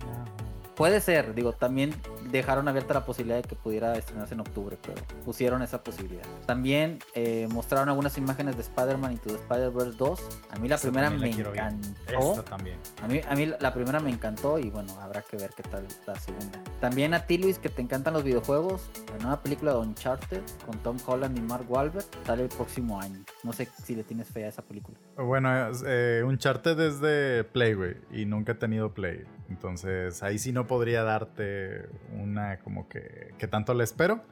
[0.76, 1.94] Puede ser, digo, también
[2.30, 6.24] dejaron abierta la posibilidad de que pudiera estrenarse en octubre, pero pusieron esa posibilidad.
[6.46, 10.20] También eh, mostraron algunas imágenes de Spider-Man Into the Spider-Verse 2.
[10.50, 12.42] A mí la primera me encantó.
[12.48, 12.78] también.
[13.02, 15.86] A mí, a mí la primera me encantó y bueno, habrá que ver qué tal
[16.06, 16.62] la segunda.
[16.80, 20.78] También a ti, Luis, que te encantan los videojuegos, la nueva película de Uncharted con
[20.78, 23.20] Tom Holland y Mark Wahlberg sale el próximo año.
[23.42, 24.96] No sé si le tienes fe a esa película.
[25.16, 25.50] Bueno,
[25.86, 29.24] eh, Uncharted es de Play, güey, y nunca he tenido Play.
[29.48, 31.88] Entonces ahí sí no podría darte
[32.20, 34.22] una como que, que tanto le espero.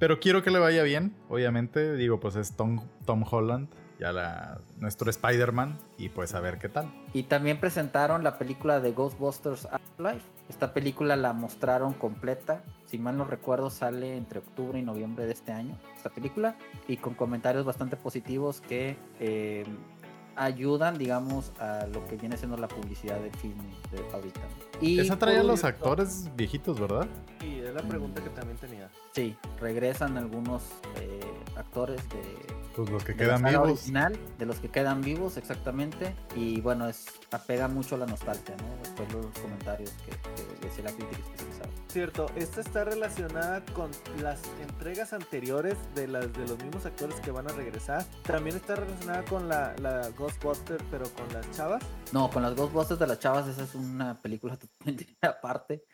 [0.00, 1.94] Pero quiero que le vaya bien, obviamente.
[1.94, 3.68] Digo, pues es Tom, Tom Holland,
[3.98, 6.90] ya la, nuestro Spider-Man, y pues a ver qué tal.
[7.12, 10.24] Y también presentaron la película de Ghostbusters Afterlife.
[10.48, 12.64] Esta película la mostraron completa.
[12.86, 15.78] Si mal no recuerdo, sale entre octubre y noviembre de este año.
[15.94, 16.56] Esta película.
[16.88, 19.64] Y con comentarios bastante positivos que eh,
[20.40, 23.58] ayudan, digamos, a lo que viene siendo la publicidad del film
[23.92, 24.40] de ahorita.
[24.80, 27.06] Y Esa trae a los actores viejitos, ¿verdad?
[27.40, 28.88] Sí, es la pregunta que también tenía.
[29.12, 30.62] Sí, regresan algunos
[30.96, 31.20] eh,
[31.56, 32.22] actores de
[32.74, 33.68] pues los que quedan vivos.
[33.68, 36.14] Original, de los que quedan vivos, exactamente.
[36.34, 38.76] Y bueno, es apega mucho a la nostalgia, ¿no?
[38.82, 41.18] Después los comentarios que, que decía la crítica.
[41.90, 43.90] Cierto, esta está relacionada con
[44.22, 48.04] las entregas anteriores de las de los mismos actores que van a regresar.
[48.22, 51.82] También está relacionada con la, la Ghostbuster, pero con las chavas.
[52.12, 55.84] No, con las Ghostbusters de las chavas, esa es una película totalmente aparte.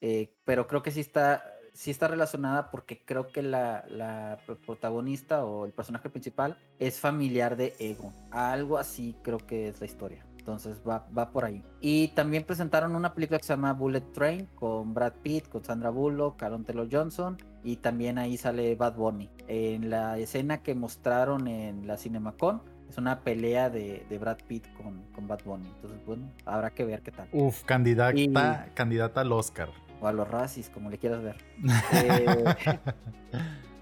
[0.00, 5.66] Eh, pero creo que sí está sí está relacionada porque creo que la, protagonista o
[5.66, 8.12] el personaje principal es familiar de Ego.
[8.30, 10.26] Algo así creo que es la historia.
[10.42, 11.62] Entonces va, va por ahí.
[11.80, 15.90] Y también presentaron una película que se llama Bullet Train con Brad Pitt, con Sandra
[15.90, 19.30] Bullock, Caron Taylor Johnson y también ahí sale Bad Bunny.
[19.46, 25.04] En la escena que mostraron en la Cinemacon es una pelea de, Brad Pitt con,
[25.14, 25.68] con, Bad Bunny.
[25.76, 27.28] Entonces, bueno, habrá que ver qué tal.
[27.30, 29.68] Uf, candidata, candidata al Oscar
[30.00, 31.36] o a los racis, como le quieras ver.
[31.92, 32.78] Eh,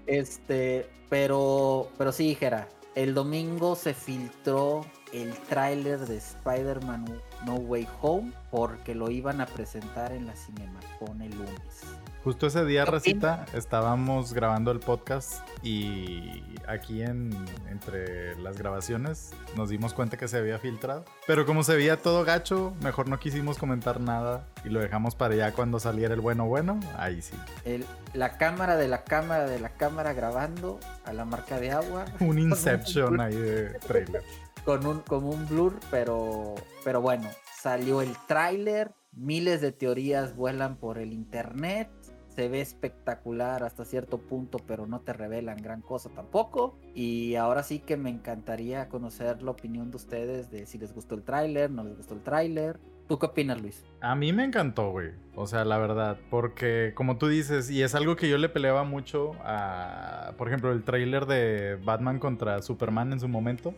[0.05, 7.05] este, pero, pero sí, dijera, el domingo se filtró el tráiler de Spider-Man
[7.45, 11.83] No Way Home porque lo iban a presentar en la Cinemacon el lunes.
[12.23, 17.31] Justo ese día, Racita, estábamos grabando el podcast y aquí en,
[17.67, 21.03] entre las grabaciones nos dimos cuenta que se había filtrado.
[21.25, 25.33] Pero como se veía todo gacho, mejor no quisimos comentar nada y lo dejamos para
[25.33, 27.33] ya cuando saliera el bueno bueno, ahí sí.
[27.65, 32.05] El, la cámara de la cámara de la cámara grabando a la marca de agua.
[32.19, 34.21] Un Inception ahí de trailer.
[34.63, 36.53] Con un, como un blur, pero,
[36.83, 37.27] pero bueno,
[37.59, 41.89] salió el tráiler, miles de teorías vuelan por el internet
[42.35, 46.77] se ve espectacular hasta cierto punto, pero no te revelan gran cosa tampoco.
[46.95, 51.15] Y ahora sí que me encantaría conocer la opinión de ustedes de si les gustó
[51.15, 52.79] el tráiler, no les gustó el tráiler.
[53.07, 53.83] ¿Tú qué opinas, Luis?
[53.99, 55.11] A mí me encantó, güey.
[55.35, 58.85] O sea, la verdad, porque como tú dices, y es algo que yo le peleaba
[58.85, 63.73] mucho a, por ejemplo, el tráiler de Batman contra Superman en su momento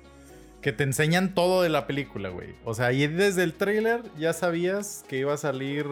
[0.61, 2.55] que te enseñan todo de la película, güey.
[2.63, 5.85] O sea, y desde el tráiler ya sabías que iba a salir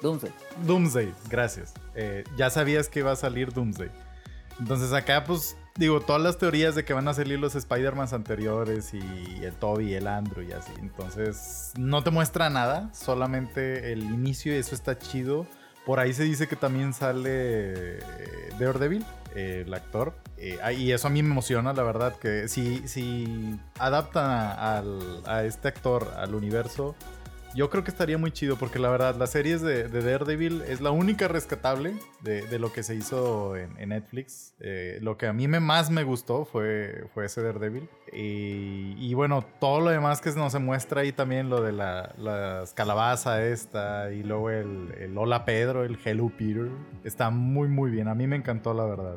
[0.00, 0.32] Doomsday.
[0.66, 1.74] Doomsday, gracias.
[1.94, 3.90] Eh, ya sabías que iba a salir Doomsday.
[4.58, 8.92] Entonces acá, pues, digo, todas las teorías de que van a salir los Spider-Man anteriores
[8.92, 10.72] y el Toby el Andrew y así.
[10.80, 15.46] Entonces, no te muestra nada, solamente el inicio y eso está chido.
[15.86, 18.00] Por ahí se dice que también sale eh,
[18.58, 20.14] Daredevil, eh, el actor.
[20.76, 24.26] y eso a mí me emociona, la verdad, que si, si adaptan
[25.26, 26.94] a este actor al universo,
[27.54, 30.90] yo creo que estaría muy chido porque la verdad, las series de, Daredevil es la
[30.90, 34.54] única rescatable de, lo que se hizo en, Netflix.
[34.60, 37.88] Eh, lo que a mí me, más me gustó fue, fue ese Daredevil.
[38.12, 43.44] Y, bueno, todo lo demás que no se muestra ahí también, lo de la, calabaza
[43.44, 46.68] esta y luego el, Hola Pedro, el Hello Peter,
[47.04, 48.08] está muy muy bien.
[48.08, 49.16] A mí me encantó la verdad.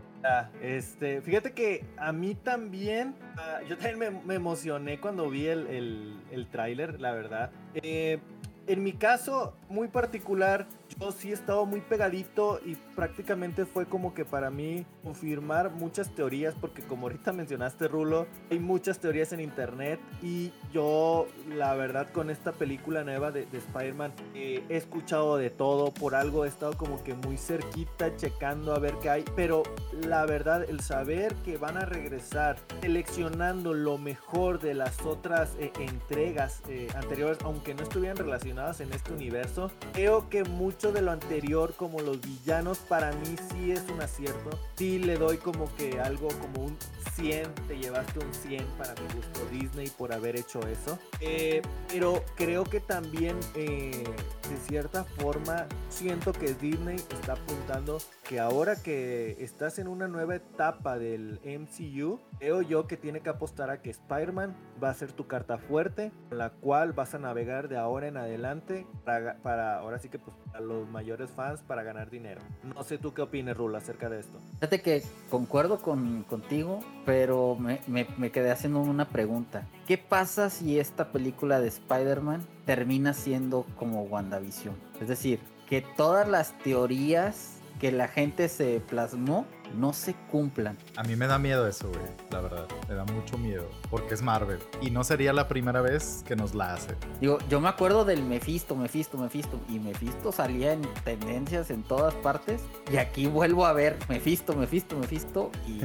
[0.62, 6.22] Este, fíjate que a mí también, ah, yo también me, emocioné cuando vi el, el,
[6.32, 7.52] el tráiler, la verdad.
[7.76, 8.20] Eh,
[8.68, 10.66] en mi caso muy particular,
[11.00, 16.14] yo sí he estado muy pegadito y prácticamente fue como que para mí confirmar muchas
[16.14, 22.12] teorías, porque como ahorita mencionaste Rulo, hay muchas teorías en internet y yo la verdad
[22.12, 26.76] con esta película nueva de, Spider-Man eh, he escuchado de todo, por algo he estado
[26.76, 29.64] como que muy cerquita checando a ver qué hay, pero
[30.08, 35.72] la verdad el saber que van a regresar seleccionando lo mejor de las otras eh,
[35.80, 40.44] entregas eh, anteriores, aunque no estuvieran relacionadas en este universo, creo que
[40.92, 44.60] de lo anterior como los villanos para mí sí es un acierto.
[44.76, 46.78] Sí le doy como que algo como un
[47.16, 51.00] 100, te llevaste un 100 para mi gusto Disney por haber hecho eso.
[51.20, 54.04] Eh, pero creo que también eh,
[54.50, 60.36] de cierta forma siento que Disney está apuntando que ahora que estás en una nueva
[60.36, 65.12] etapa del MCU, creo yo que tiene que apostar a que Spider-Man va a ser
[65.12, 69.80] tu carta fuerte, con la cual vas a navegar de ahora en adelante para, para
[69.80, 72.42] ahora sí que pues, a los mayores fans para ganar dinero.
[72.64, 74.40] No sé tú qué opines, Rula, acerca de esto.
[74.56, 79.68] Fíjate que concuerdo con, contigo, pero me, me, me quedé haciendo una pregunta.
[79.86, 84.76] ¿Qué pasa si esta película de Spider-Man termina siendo como WandaVision?
[85.02, 90.78] Es decir, que todas las teorías que la gente se plasmó no se cumplan.
[90.96, 92.66] A mí me da miedo eso, güey, la verdad.
[92.88, 93.70] Me da mucho miedo.
[93.90, 94.60] Porque es Marvel.
[94.82, 96.96] Y no sería la primera vez que nos la hace.
[97.20, 99.60] Digo, yo me acuerdo del Mephisto, Mephisto, Mephisto.
[99.68, 102.62] Y Mephisto salía en tendencias en todas partes.
[102.90, 105.52] Y aquí vuelvo a ver Mephisto, Mephisto, Mephisto.
[105.68, 105.82] Y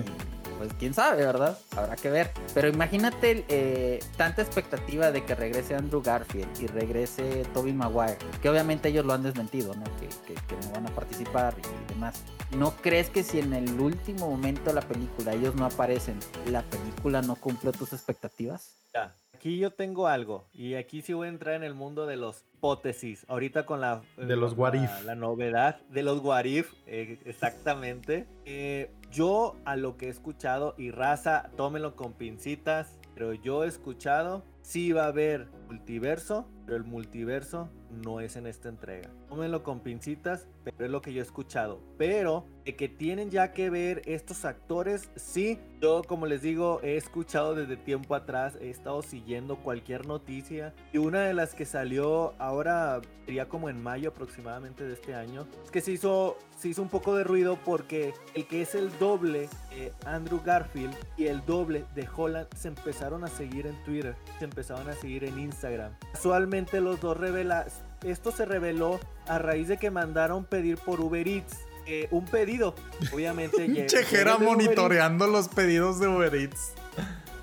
[0.59, 1.57] pues quién sabe, ¿verdad?
[1.77, 2.33] Habrá que ver.
[2.53, 8.51] Pero imagínate eh, tanta expectativa de que regrese Andrew Garfield y regrese Toby Maguire, que
[8.51, 9.85] obviamente ellos lo han desmentido, ¿no?
[9.99, 12.23] Que, que, no van a participar y demás.
[12.57, 16.63] ¿No crees que si en el último momento de la película ellos no aparecen, la
[16.63, 18.73] película no cumple tus expectativas?
[18.93, 19.15] Ya.
[19.39, 22.45] Aquí yo tengo algo y aquí sí voy a entrar en el mundo de los
[22.55, 23.24] hipótesis.
[23.28, 24.74] Ahorita con la de los what
[25.05, 28.26] la, novedad de los what if, eh, exactamente.
[28.47, 33.68] Eh, yo a lo que he escuchado y raza, tómenlo con pincitas, pero yo he
[33.68, 39.09] escuchado sí va a haber multiverso, pero el multiverso no es en esta entrega.
[39.28, 41.81] Tómenlo con pincitas, pero es lo que yo he escuchado.
[41.97, 45.59] Pero de que tienen ya que ver estos actores, sí.
[45.81, 50.75] Yo, como les digo, he escuchado desde tiempo atrás, he estado siguiendo cualquier noticia.
[50.93, 55.47] Y una de las que salió ahora, sería como en mayo aproximadamente de este año,
[55.64, 58.91] es que se hizo, se hizo un poco de ruido porque el que es el
[58.99, 64.16] doble de Andrew Garfield y el doble de Holland se empezaron a seguir en Twitter,
[64.39, 65.93] se empezaron a seguir en Instagram.
[66.12, 67.66] Casualmente los dos revela
[68.05, 72.75] esto se reveló a raíz de que mandaron pedir por Uber Eats eh, un pedido.
[73.13, 73.87] Obviamente.
[73.87, 76.73] Chejera monitoreando los pedidos de Uber Eats.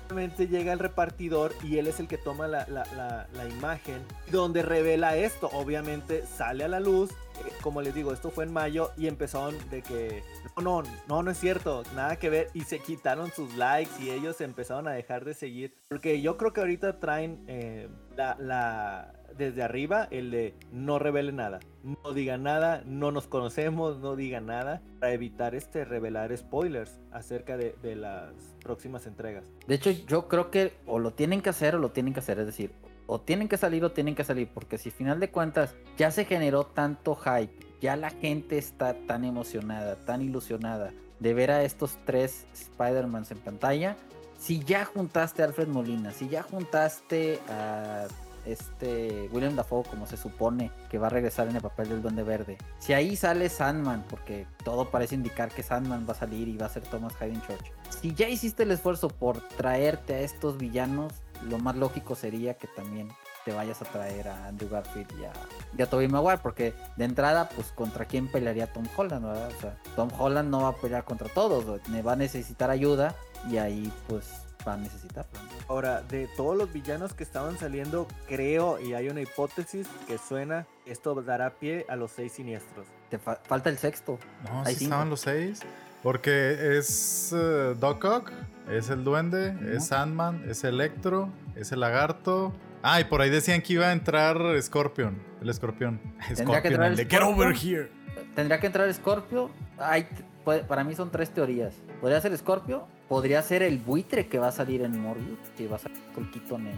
[0.08, 4.00] Obviamente llega el repartidor y él es el que toma la, la- la- la imagen
[4.30, 5.50] donde revela esto.
[5.52, 7.10] Obviamente sale a la luz.
[7.10, 10.22] eh, como les digo, esto fue en mayo y empezaron de que
[10.56, 12.50] no, no, no, no es cierto, nada que ver.
[12.54, 15.74] Y se quitaron sus likes y ellos empezaron a dejar de seguir.
[15.88, 21.32] Porque yo creo que ahorita traen eh, la, la- desde arriba el de no revele
[21.32, 21.60] nada.
[21.82, 24.82] No digan nada, no nos conocemos, no digan nada.
[25.00, 28.32] Para evitar este revelar spoilers acerca de, de las
[28.62, 29.44] próximas entregas.
[29.66, 32.38] De hecho, yo creo que o lo tienen que hacer o lo tienen que hacer.
[32.38, 32.72] Es decir,
[33.06, 34.48] o tienen que salir o tienen que salir.
[34.52, 39.24] Porque si final de cuentas ya se generó tanto hype, ya la gente está tan
[39.24, 43.96] emocionada, tan ilusionada de ver a estos tres Spider-Mans en pantalla.
[44.38, 48.06] Si ya juntaste a Alfred Molina, si ya juntaste a
[48.46, 52.22] este William Dafoe como se supone que va a regresar en el papel del Duende
[52.22, 52.58] Verde.
[52.78, 56.66] Si ahí sale Sandman, porque todo parece indicar que Sandman va a salir y va
[56.66, 57.72] a ser Thomas Hayden Church.
[57.90, 61.12] Si ya hiciste el esfuerzo por traerte a estos villanos,
[61.48, 63.08] lo más lógico sería que también
[63.44, 65.08] te vayas a traer a Andrew Garfield
[65.76, 69.50] y a, Tobey Maguire, porque de entrada, pues contra quién pelearía Tom Holland, ¿verdad?
[69.56, 73.14] O sea, Tom Holland no va a pelear contra todos, me va a necesitar ayuda
[73.48, 75.30] y ahí pues va a necesitarlo.
[75.34, 75.48] ¿no?
[75.68, 80.66] Ahora, de todos los villanos que estaban saliendo, creo y hay una hipótesis que suena,
[80.86, 82.86] esto dará pie a los seis siniestros.
[83.10, 84.18] Te fa- falta el sexto.
[84.44, 84.84] No, Hay sí cinco.
[84.84, 85.60] estaban los seis.
[86.02, 88.30] Porque es eh, Doc Ock,
[88.70, 92.52] es el duende, es Sandman, es Electro, es el lagarto.
[92.82, 96.00] Ah, y por ahí decían que iba a entrar Scorpion, el escorpión.
[96.28, 97.56] que Scorpion, entrar el de Get Over.
[97.56, 97.90] Here.
[98.36, 99.50] Tendría que entrar Scorpio.
[100.44, 101.74] Puede- para mí son tres teorías.
[102.00, 105.76] Podría ser Scorpio, podría ser el buitre que va a salir en Morbius, que va
[105.76, 106.76] a salir con Keaton en, en-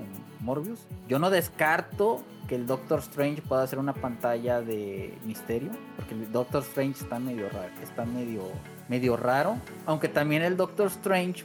[0.00, 0.80] en Morbius.
[1.08, 6.30] Yo no descarto que el Doctor Strange pueda hacer una pantalla de misterio, porque el
[6.32, 8.42] Doctor Strange está medio raro, está medio,
[8.88, 9.56] medio raro.
[9.86, 11.44] Aunque también el Doctor Strange,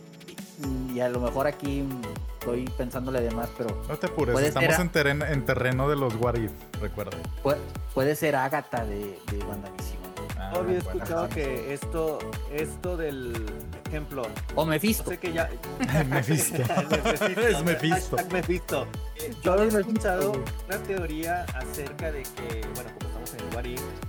[0.94, 1.86] y, a lo mejor aquí
[2.40, 5.96] estoy pensándole de más, pero No te apures, estamos ser en, terreno, en terreno de
[5.96, 6.52] los What If,
[6.82, 7.16] recuerda.
[7.44, 7.60] puede,
[7.94, 10.07] puede ser Agatha de, de WandaVision.
[10.48, 10.90] Ah, Yo había bueno.
[11.00, 12.20] escuchado que esto,
[12.54, 13.46] esto del
[13.88, 14.24] ejemplo,
[14.56, 15.10] O Mephisto.
[15.10, 15.50] sé que ya...
[16.10, 16.58] Mephisto.
[17.42, 18.18] Es Mephisto.
[18.32, 18.88] Mephisto.
[19.44, 20.32] Yo había escuchado
[20.68, 23.48] una teoría acerca de que, bueno, como en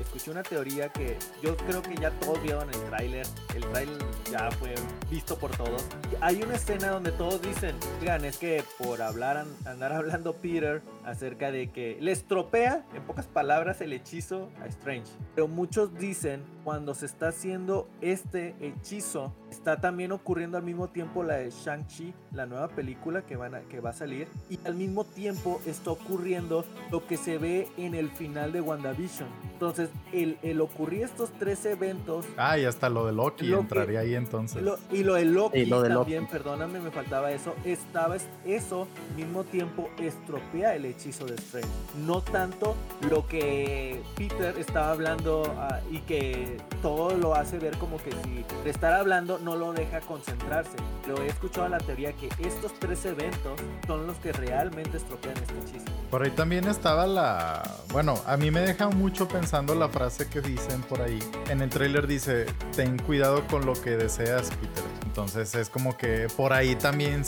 [0.00, 3.26] escuché una teoría que yo creo que ya todos vieron el tráiler.
[3.54, 3.98] El tráiler
[4.30, 4.74] ya fue
[5.10, 5.84] visto por todos.
[6.20, 11.50] Hay una escena donde todos dicen, oigan, es que por hablar, andar hablando Peter acerca
[11.50, 15.10] de que le estropea, en pocas palabras, el hechizo a Strange.
[15.34, 21.22] Pero muchos dicen, cuando se está haciendo este hechizo, está también ocurriendo al mismo tiempo
[21.22, 25.04] la de Shang-Chi, la nueva película que, van que va a salir, y al mismo
[25.04, 29.30] tiempo está ocurriendo lo que se ve en el final de WandaVision.
[29.58, 32.24] Entonces, el, el ocurrir estos tres eventos...
[32.36, 34.62] Ah, y hasta lo de Loki entraría ahí entonces.
[34.92, 37.56] y lo de Loki también, perdóname, me faltaba eso.
[37.64, 38.86] Estaba eso,
[39.16, 41.68] mismo tiempo, estropea el hechizo de Strange.
[42.06, 42.76] No tanto
[43.10, 48.44] lo que Peter estaba hablando ah, y que todo lo hace ver como que si
[48.62, 50.76] de estar hablando no lo deja concentrarse.
[51.08, 55.58] Lo he escuchado la teoría que estos tres eventos son los que realmente estropean este
[55.58, 55.86] hechizo.
[56.10, 57.62] Por ahí también estaba la...
[57.92, 61.18] Bueno, a mí me deja mucho pensando la frase que dicen por ahí.
[61.48, 62.44] En el trailer dice,
[62.76, 64.84] ten cuidado con lo que deseas, Peter.
[65.06, 67.22] Entonces es como que por ahí también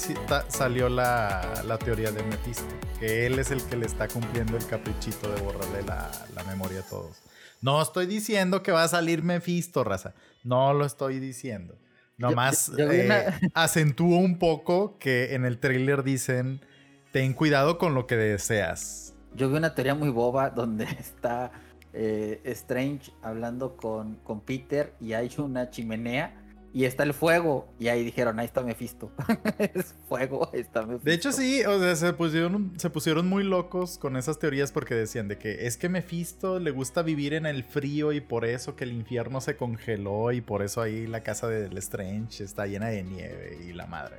[0.48, 2.74] salió la, la teoría de Mephisto.
[2.98, 6.80] Que él es el que le está cumpliendo el caprichito de borrarle la, la memoria
[6.80, 7.22] a todos.
[7.62, 10.12] No estoy diciendo que va a salir Mephisto, raza.
[10.44, 11.78] No lo estoy diciendo.
[12.18, 16.60] Nomás eh, acentúo un poco que en el trailer dicen,
[17.12, 19.14] ten cuidado con lo que deseas.
[19.34, 21.50] Yo vi una teoría muy boba donde está
[21.92, 26.36] eh, Strange hablando con, con Peter y hay una chimenea
[26.72, 27.68] y está el fuego.
[27.78, 29.10] Y ahí dijeron, ahí está Mephisto.
[29.58, 31.04] es fuego, ahí está Mephisto.
[31.04, 34.94] De hecho, sí, o sea, se pusieron, se pusieron muy locos con esas teorías porque
[34.94, 38.76] decían de que es que Mephisto le gusta vivir en el frío y por eso
[38.76, 42.88] que el infierno se congeló y por eso ahí la casa del Strange está llena
[42.88, 44.16] de nieve y la madre.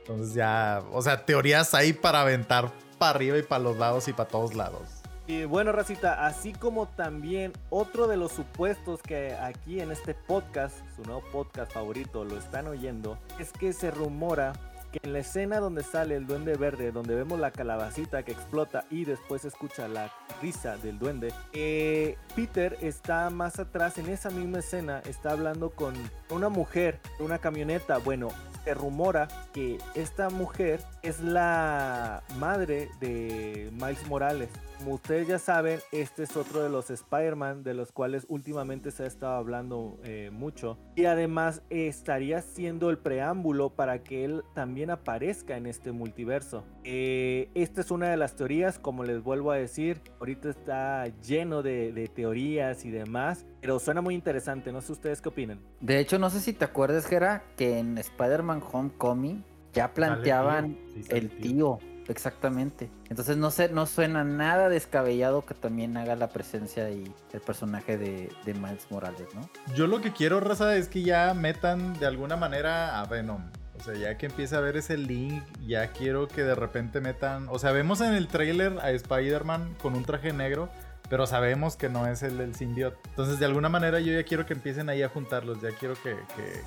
[0.00, 4.12] Entonces ya, o sea, teorías ahí para aventar para arriba y para los lados y
[4.12, 5.03] para todos lados.
[5.26, 10.76] Y bueno, Racita, así como también otro de los supuestos que aquí en este podcast,
[10.94, 14.52] su nuevo podcast favorito, lo están oyendo, es que se rumora
[14.92, 18.84] que en la escena donde sale el duende verde, donde vemos la calabacita que explota
[18.90, 20.12] y después se escucha la
[20.42, 25.94] risa del duende, eh, Peter está más atrás en esa misma escena, está hablando con
[26.28, 28.28] una mujer, una camioneta, bueno,
[28.64, 34.48] se rumora que esta mujer es la madre de Miles Morales.
[34.78, 39.04] Como ustedes ya saben, este es otro de los Spider-Man de los cuales últimamente se
[39.04, 40.78] ha estado hablando eh, mucho.
[40.96, 46.64] Y además estaría siendo el preámbulo para que él también aparezca en este multiverso.
[46.82, 51.62] Eh, esta es una de las teorías, como les vuelvo a decir, ahorita está lleno
[51.62, 53.46] de, de teorías y demás.
[53.60, 55.60] Pero suena muy interesante, no sé ustedes qué opinan.
[55.80, 61.30] De hecho, no sé si te acuerdas, Gera, que en Spider-Man Homecoming ya planteaban el
[61.38, 61.78] tío.
[62.08, 62.90] Exactamente.
[63.08, 67.96] Entonces no sé, no suena nada descabellado que también haga la presencia y el personaje
[67.96, 69.48] de, Miles Morales, ¿no?
[69.74, 73.42] Yo lo que quiero, Raza, es que ya metan de alguna manera a Venom.
[73.76, 77.48] O sea, ya que empiece a ver ese link, ya quiero que de repente metan.
[77.50, 80.68] O sea, vemos en el trailer a Spider-Man con un traje negro
[81.14, 82.98] pero sabemos que no es el del simbiote.
[83.10, 85.62] Entonces, de alguna manera, yo ya quiero que empiecen ahí a juntarlos.
[85.62, 86.16] Ya quiero que,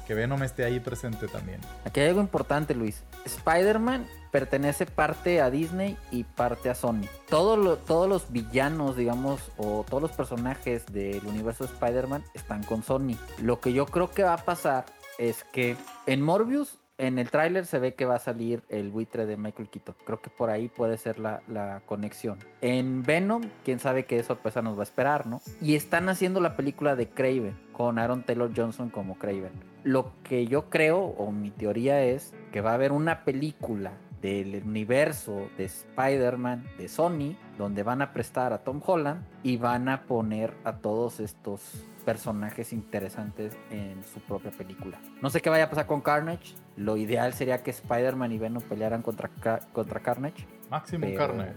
[0.07, 1.59] que, Venom esté ahí presente también.
[1.83, 3.03] Aquí hay algo importante, Luis.
[3.25, 7.09] Spider-Man pertenece parte a Disney y parte a Sony.
[7.27, 12.83] Todo todos los villanos, digamos, o todos los personajes del universo de Spider-Man están con
[12.83, 13.17] Sony.
[13.41, 14.85] Lo que yo creo que va a pasar
[15.17, 15.75] es que
[16.05, 19.69] en Morbius en el tráiler se ve que va a salir el buitre de Michael
[19.69, 19.95] Keaton.
[20.05, 22.39] Creo que por ahí puede ser la, conexión.
[22.61, 25.41] En Venom, quién sabe qué sorpresa nos va a esperar, ¿no?
[25.61, 29.51] Y están haciendo la película de Craven, con Aaron Taylor Johnson como Craven.
[29.83, 34.63] Lo que yo creo, o mi teoría es, que va a haber una película del
[34.65, 40.03] universo de Spider-Man de Sony, donde van a prestar a Tom Holland y van a
[40.03, 41.61] poner a todos estos
[42.07, 44.97] personajes interesantes en su propia película.
[45.21, 46.55] No sé qué vaya a pasar con Carnage.
[46.77, 49.29] Lo ideal sería que Spider-Man y Venom pelearan contra,
[49.73, 50.47] contra Carnage.
[50.71, 51.51] Máximo Carnage.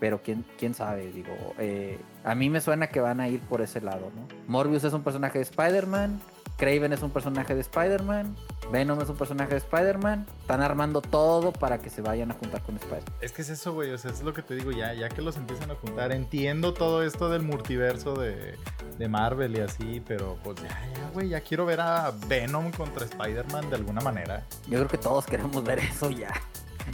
[0.00, 1.30] Pero quién, quién sabe, digo.
[1.56, 4.26] Eh, a mí me suena que van a ir por ese lado, ¿no?
[4.48, 6.18] Morbius es un personaje de Spider-Man.
[6.56, 8.36] Craven es un personaje de Spider-Man.
[8.70, 10.26] Venom es un personaje de Spider-Man.
[10.40, 13.02] Están armando todo para que se vayan a juntar con Spider.
[13.04, 13.90] man Es que es eso, güey.
[13.90, 14.94] O sea, es lo que te digo ya.
[14.94, 16.12] Ya que los empiezan a juntar.
[16.12, 18.56] Entiendo todo esto del multiverso de,
[18.98, 20.02] de Marvel y así.
[20.06, 21.28] Pero pues ya, ya, güey.
[21.28, 24.46] Ya quiero ver a Venom contra Spider-Man de alguna manera.
[24.68, 26.32] Yo creo que todos queremos ver eso ya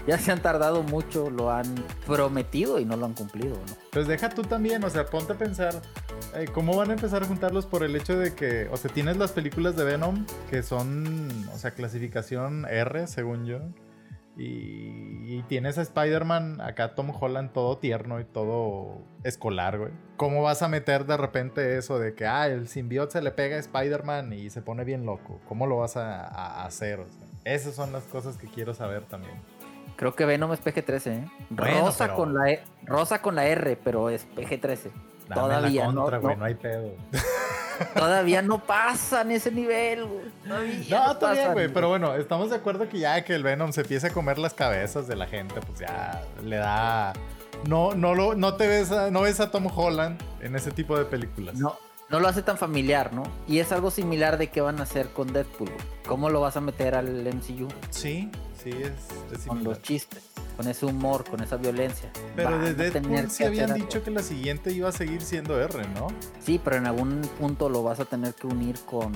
[0.07, 1.75] ya se han tardado mucho, lo han
[2.07, 3.75] prometido y no lo han cumplido, ¿no?
[3.93, 5.75] Pues deja tú también, o sea, ponte a pensar
[6.35, 9.17] eh, cómo van a empezar a juntarlos por el hecho de que, o sea, tienes
[9.17, 13.61] las películas de Venom que son, o sea, clasificación R, según yo.
[14.41, 19.91] Y, tienes a Spider-Man, acá Tom Holland todo tierno y todo escolar, güey.
[20.17, 23.57] ¿Cómo vas a meter de repente eso de que, ah, el simbionte se le pega
[23.57, 25.41] a Spider-Man y se pone bien loco?
[25.49, 27.05] ¿Cómo lo vas a, hacer?
[27.45, 29.35] esas son las cosas que quiero saber también.
[29.99, 31.29] Creo que Venom es PG-13, ¿eh?
[31.51, 34.91] Bueno, rosa, pero- con la e- rosa con la R, pero es PG-13.
[35.29, 36.39] Dame Todavía la no, contra, güey, no.
[36.41, 36.93] no hay pedo.
[37.95, 40.25] Todavía no pasan ese nivel, güey.
[40.47, 43.73] Todavía No, bien, pasan, güey, pero bueno, estamos de acuerdo que ya que el Venom
[43.73, 47.13] se empiece a comer las cabezas de la gente, pues ya le da...
[47.67, 50.97] No, no, lo, no te ves a, no ves a Tom Holland en ese tipo
[50.97, 51.57] de películas.
[51.57, 51.77] No,
[52.11, 53.23] no lo hace tan familiar, ¿no?
[53.47, 55.71] Y es algo similar de qué van a hacer con Deadpool.
[56.07, 57.69] ¿Cómo lo vas a meter al MCU?
[57.91, 58.31] Sí,
[58.63, 58.93] sí, es,
[59.31, 60.25] es Con los chistes,
[60.57, 62.11] con ese humor, con esa violencia.
[62.35, 63.85] Pero Van de Deadpool sí habían algo.
[63.85, 66.09] dicho que la siguiente iba a seguir siendo R, ¿no?
[66.41, 69.13] Sí, pero en algún punto lo vas a tener que unir con,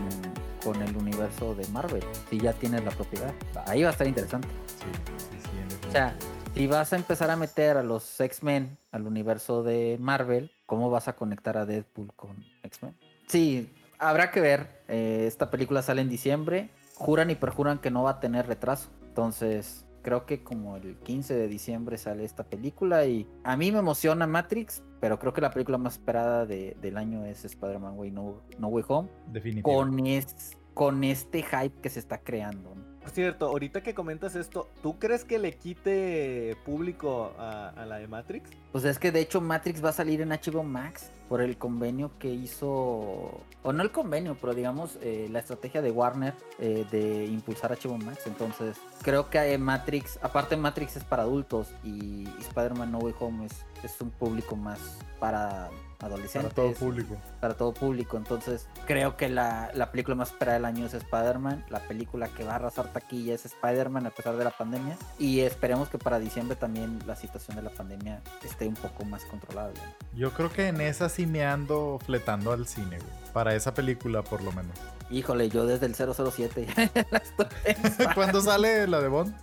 [0.63, 3.35] con el universo de Marvel, si ya tienes la propiedad.
[3.67, 4.49] Ahí va a estar interesante.
[4.67, 4.85] Sí,
[5.17, 5.51] sí, sí.
[5.59, 6.15] en O sea,
[6.55, 11.07] si vas a empezar a meter a los X-Men al universo de Marvel, ¿cómo vas
[11.07, 12.97] a conectar a Deadpool con X-Men?
[13.27, 14.83] Sí, habrá que ver.
[14.89, 16.71] Eh, esta película sale en diciembre.
[16.95, 18.89] Juran y perjuran que no va a tener retraso.
[19.07, 23.81] Entonces, creo que como el 15 de diciembre sale esta película y a mí me
[23.81, 28.11] emociona Matrix, pero creo que la película más esperada de- del año es Spider-Man Way
[28.11, 29.75] No, No Way Home Definitiva.
[29.77, 32.75] con, es- con este hype que se está creando.
[32.75, 32.92] ¿no?
[33.03, 38.07] Por cierto, ahorita que comentas esto, ¿tú crees que le quite público a, la de
[38.07, 38.49] Matrix?
[38.71, 42.13] Pues es que de hecho Matrix va a salir en HBO Max por el convenio
[42.21, 47.25] que hizo, o no el convenio, pero digamos eh, la estrategia de Warner eh, de
[47.27, 48.27] impulsar HBO Max.
[48.27, 53.47] Entonces creo que eh, Matrix, aparte Matrix es para adultos y, Spider-Man No Way Home
[53.47, 54.79] es un público más
[55.19, 55.71] para
[56.03, 56.55] Para adolescentes.
[56.55, 57.17] todo público.
[57.41, 58.17] para todo público.
[58.17, 61.65] Entonces, creo que la, la película más esperada del año es Spider-Man.
[61.71, 64.97] La película que va a arrasar taquilla es Spider-Man a pesar de la pandemia.
[65.19, 69.25] Y esperemos que para diciembre también la situación de la pandemia esté un poco más
[69.27, 69.81] controlable.
[70.15, 73.33] Yo creo que en esa sí me ando fletando al cine, güey.
[73.33, 74.77] Para esa película, por lo menos.
[75.11, 78.11] Híjole, yo desde el 007 ya la estoy pensando.
[78.15, 79.35] ¿Cuándo sale la de Bond?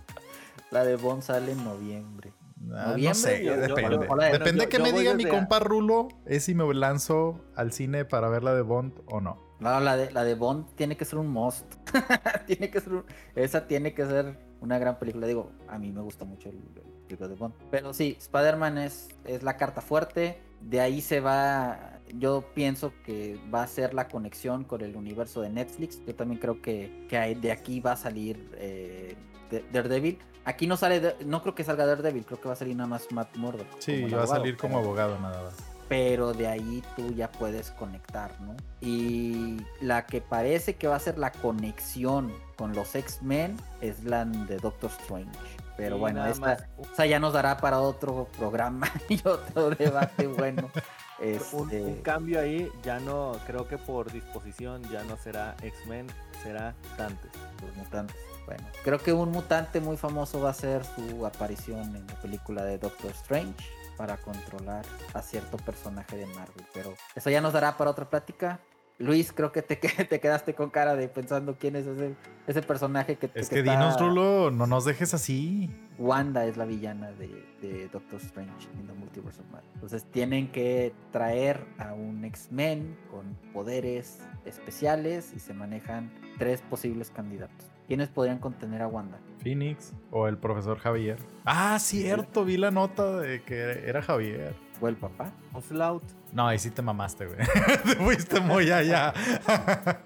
[0.70, 2.32] La de Bond sale en noviembre.
[2.74, 4.06] Ah, no sé, yo- yo- depende.
[4.06, 7.72] yo- depende yo- que yo me diga mi compa Rulo es si me lanzo al
[7.72, 9.38] cine para ver la de Bond o no.
[9.60, 11.64] No, la de, la de Bond tiene que ser un must.
[12.46, 13.04] tiene que ser un-
[13.34, 15.26] esa tiene que ser una gran película.
[15.26, 17.54] Digo, a mí me gusta mucho el, el película de Bond.
[17.70, 20.40] Pero sí, Spider-Man es, es la carta fuerte.
[20.60, 21.98] De ahí se va.
[22.14, 26.02] Yo pienso que va a ser la conexión con el universo de Netflix.
[26.06, 29.14] Yo también creo que, que hay- de aquí va a salir eh,
[29.50, 30.18] De- Daredevil.
[30.44, 32.88] Aquí no sale, de- no creo que salga Daredevil, creo que va a salir nada
[32.88, 33.66] más Matt Murdock.
[33.78, 35.54] Sí, va a salir como pero- abogado nada más.
[35.88, 38.54] pero de ahí tú ya puedes conectar, ¿no?
[38.80, 44.24] Y la que parece que va a ser la conexión con los X-Men es la
[44.24, 45.30] de Doctor Strange.
[45.76, 50.70] Pero bueno, esta, más, esa ya nos dará para otro programa y otro debate bueno.
[51.18, 56.06] un, Este, un cambio ahí, ya no, creo que por disposición ya no será X-Men,
[56.42, 57.30] será Tantes.
[57.62, 58.16] los mutantes.
[58.46, 62.64] Bueno, creo que un mutante muy famoso va a ser su aparición en la película
[62.64, 63.54] de Doctor Strange
[63.96, 64.84] para controlar
[65.14, 66.64] a cierto personaje de Marvel.
[66.74, 68.58] Pero eso ya nos dará para otra plática.
[68.98, 72.14] Luis, creo que te, que- te quedaste con cara de pensando quién es ese,
[72.46, 75.70] ese personaje que Es que que está- dinos, Rulo, no nos dejes así.
[75.98, 77.28] Wanda es la villana de,
[77.62, 79.70] de Doctor Strange en the Multiverse of Madness.
[79.74, 87.10] Entonces tienen que traer a un X-Men con poderes especiales y se manejan tres posibles
[87.10, 87.69] candidatos.
[87.90, 89.18] ¿Quiénes podrían contener a Wanda?
[89.42, 91.18] Phoenix o el profesor Javier.
[91.44, 94.54] Ah, cierto, vi la nota de que era Javier.
[94.80, 95.32] ¿O el papá?
[95.52, 97.38] Onslaught, No, ahí sí te mamaste, güey.
[97.84, 99.12] te fuiste muy allá.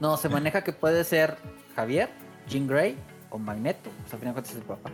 [0.00, 1.36] No, se maneja que puede ser
[1.76, 2.08] Javier,
[2.48, 2.96] Jean Grey
[3.30, 3.88] o Magneto.
[4.04, 4.90] O sea, al final de cuentas es el papá.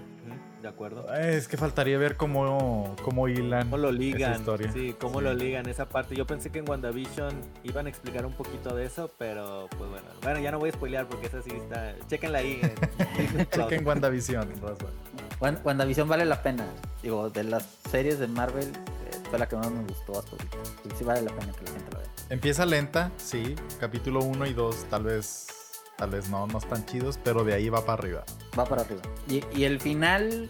[0.62, 1.12] De acuerdo.
[1.14, 4.34] es que faltaría ver cómo, cómo hilan ¿Cómo lo esa ligan?
[4.40, 4.72] historia.
[4.72, 5.24] Sí, cómo Sí.
[5.24, 6.16] lo ligan esa parte.
[6.16, 7.32] Yo pensé que en WandaVision
[7.64, 10.06] iban a explicar un poquito de eso, pero pues bueno.
[10.22, 11.94] Bueno, ya no voy a spoilear porque esa sí está.
[12.09, 12.61] Chequenla ahí.
[12.62, 13.46] en.
[13.50, 14.48] Chequen WandaVision,
[15.64, 16.66] WandaVision vale la pena.
[17.02, 20.56] Digo, de las series de Marvel, eh, fue la que más me gustó hasta ahorita.
[20.96, 22.09] Sí vale la pena que la gente la vea.
[22.30, 23.54] Empieza lenta, sí.
[23.80, 25.46] Capítulo 1 y 2 tal vez,
[25.99, 28.24] tal vez no, no están chidos, pero de ahí va para arriba.
[28.57, 29.03] Va para arriba.
[29.28, 30.49] Y, el final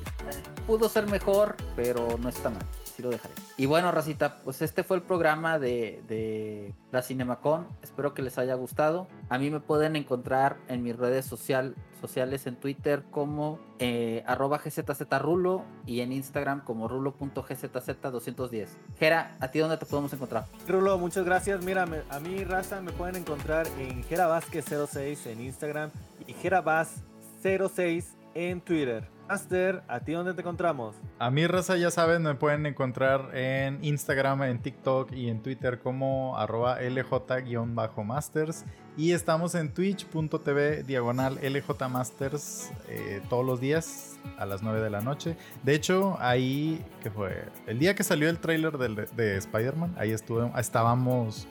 [0.66, 2.62] pudo ser mejor, pero no está mal.
[2.84, 3.32] Sí lo dejaré.
[3.56, 7.66] Y bueno, Racita, pues este fue el programa de, de la Cinemacon.
[7.82, 9.08] Espero que les haya gustado.
[9.30, 14.58] A mí me pueden encontrar en mis redes social, sociales en Twitter como eh, arroba
[14.58, 18.68] gzzrulo y en Instagram como rulo.gzz210.
[18.98, 20.44] Jera, ¿a ti dónde te podemos encontrar?
[20.66, 21.64] Rulo, muchas gracias.
[21.64, 25.90] Mira, me- a mí, raza, me pueden encontrar en Jerabasque06 en Instagram
[26.26, 29.08] y Jerabas06 en Twitter.
[29.28, 30.96] Master, ¿a ti dónde te encontramos?
[31.18, 35.80] A mi raza, ya saben, me pueden encontrar en Instagram, en TikTok y en Twitter
[35.80, 38.64] como arroba LJ-Masters.
[38.98, 44.90] Y estamos en twitch.tv diagonal LJ Masters eh, todos los días a las 9 de
[44.90, 45.36] la noche.
[45.62, 47.44] De hecho, ahí, que fue?
[47.68, 51.46] El día que salió el tráiler de, Spider-Man, ahí estuve, estábamos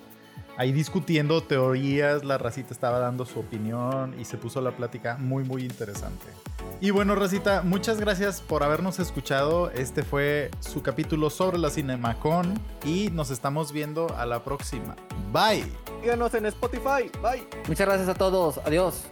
[0.57, 5.43] ahí discutiendo teorías, la racita estaba dando su opinión y se puso la plática muy,
[5.43, 6.25] muy interesante.
[6.81, 9.71] Y bueno, Racita, muchas gracias por habernos escuchado.
[9.71, 12.53] Este fue su capítulo sobre la CinemaCon
[12.85, 14.95] y nos estamos viendo a la próxima.
[15.31, 15.65] Bye.
[16.01, 17.09] Síganos en Spotify.
[17.21, 17.47] Bye.
[17.67, 18.59] Muchas gracias a todos.
[18.59, 19.05] Adiós.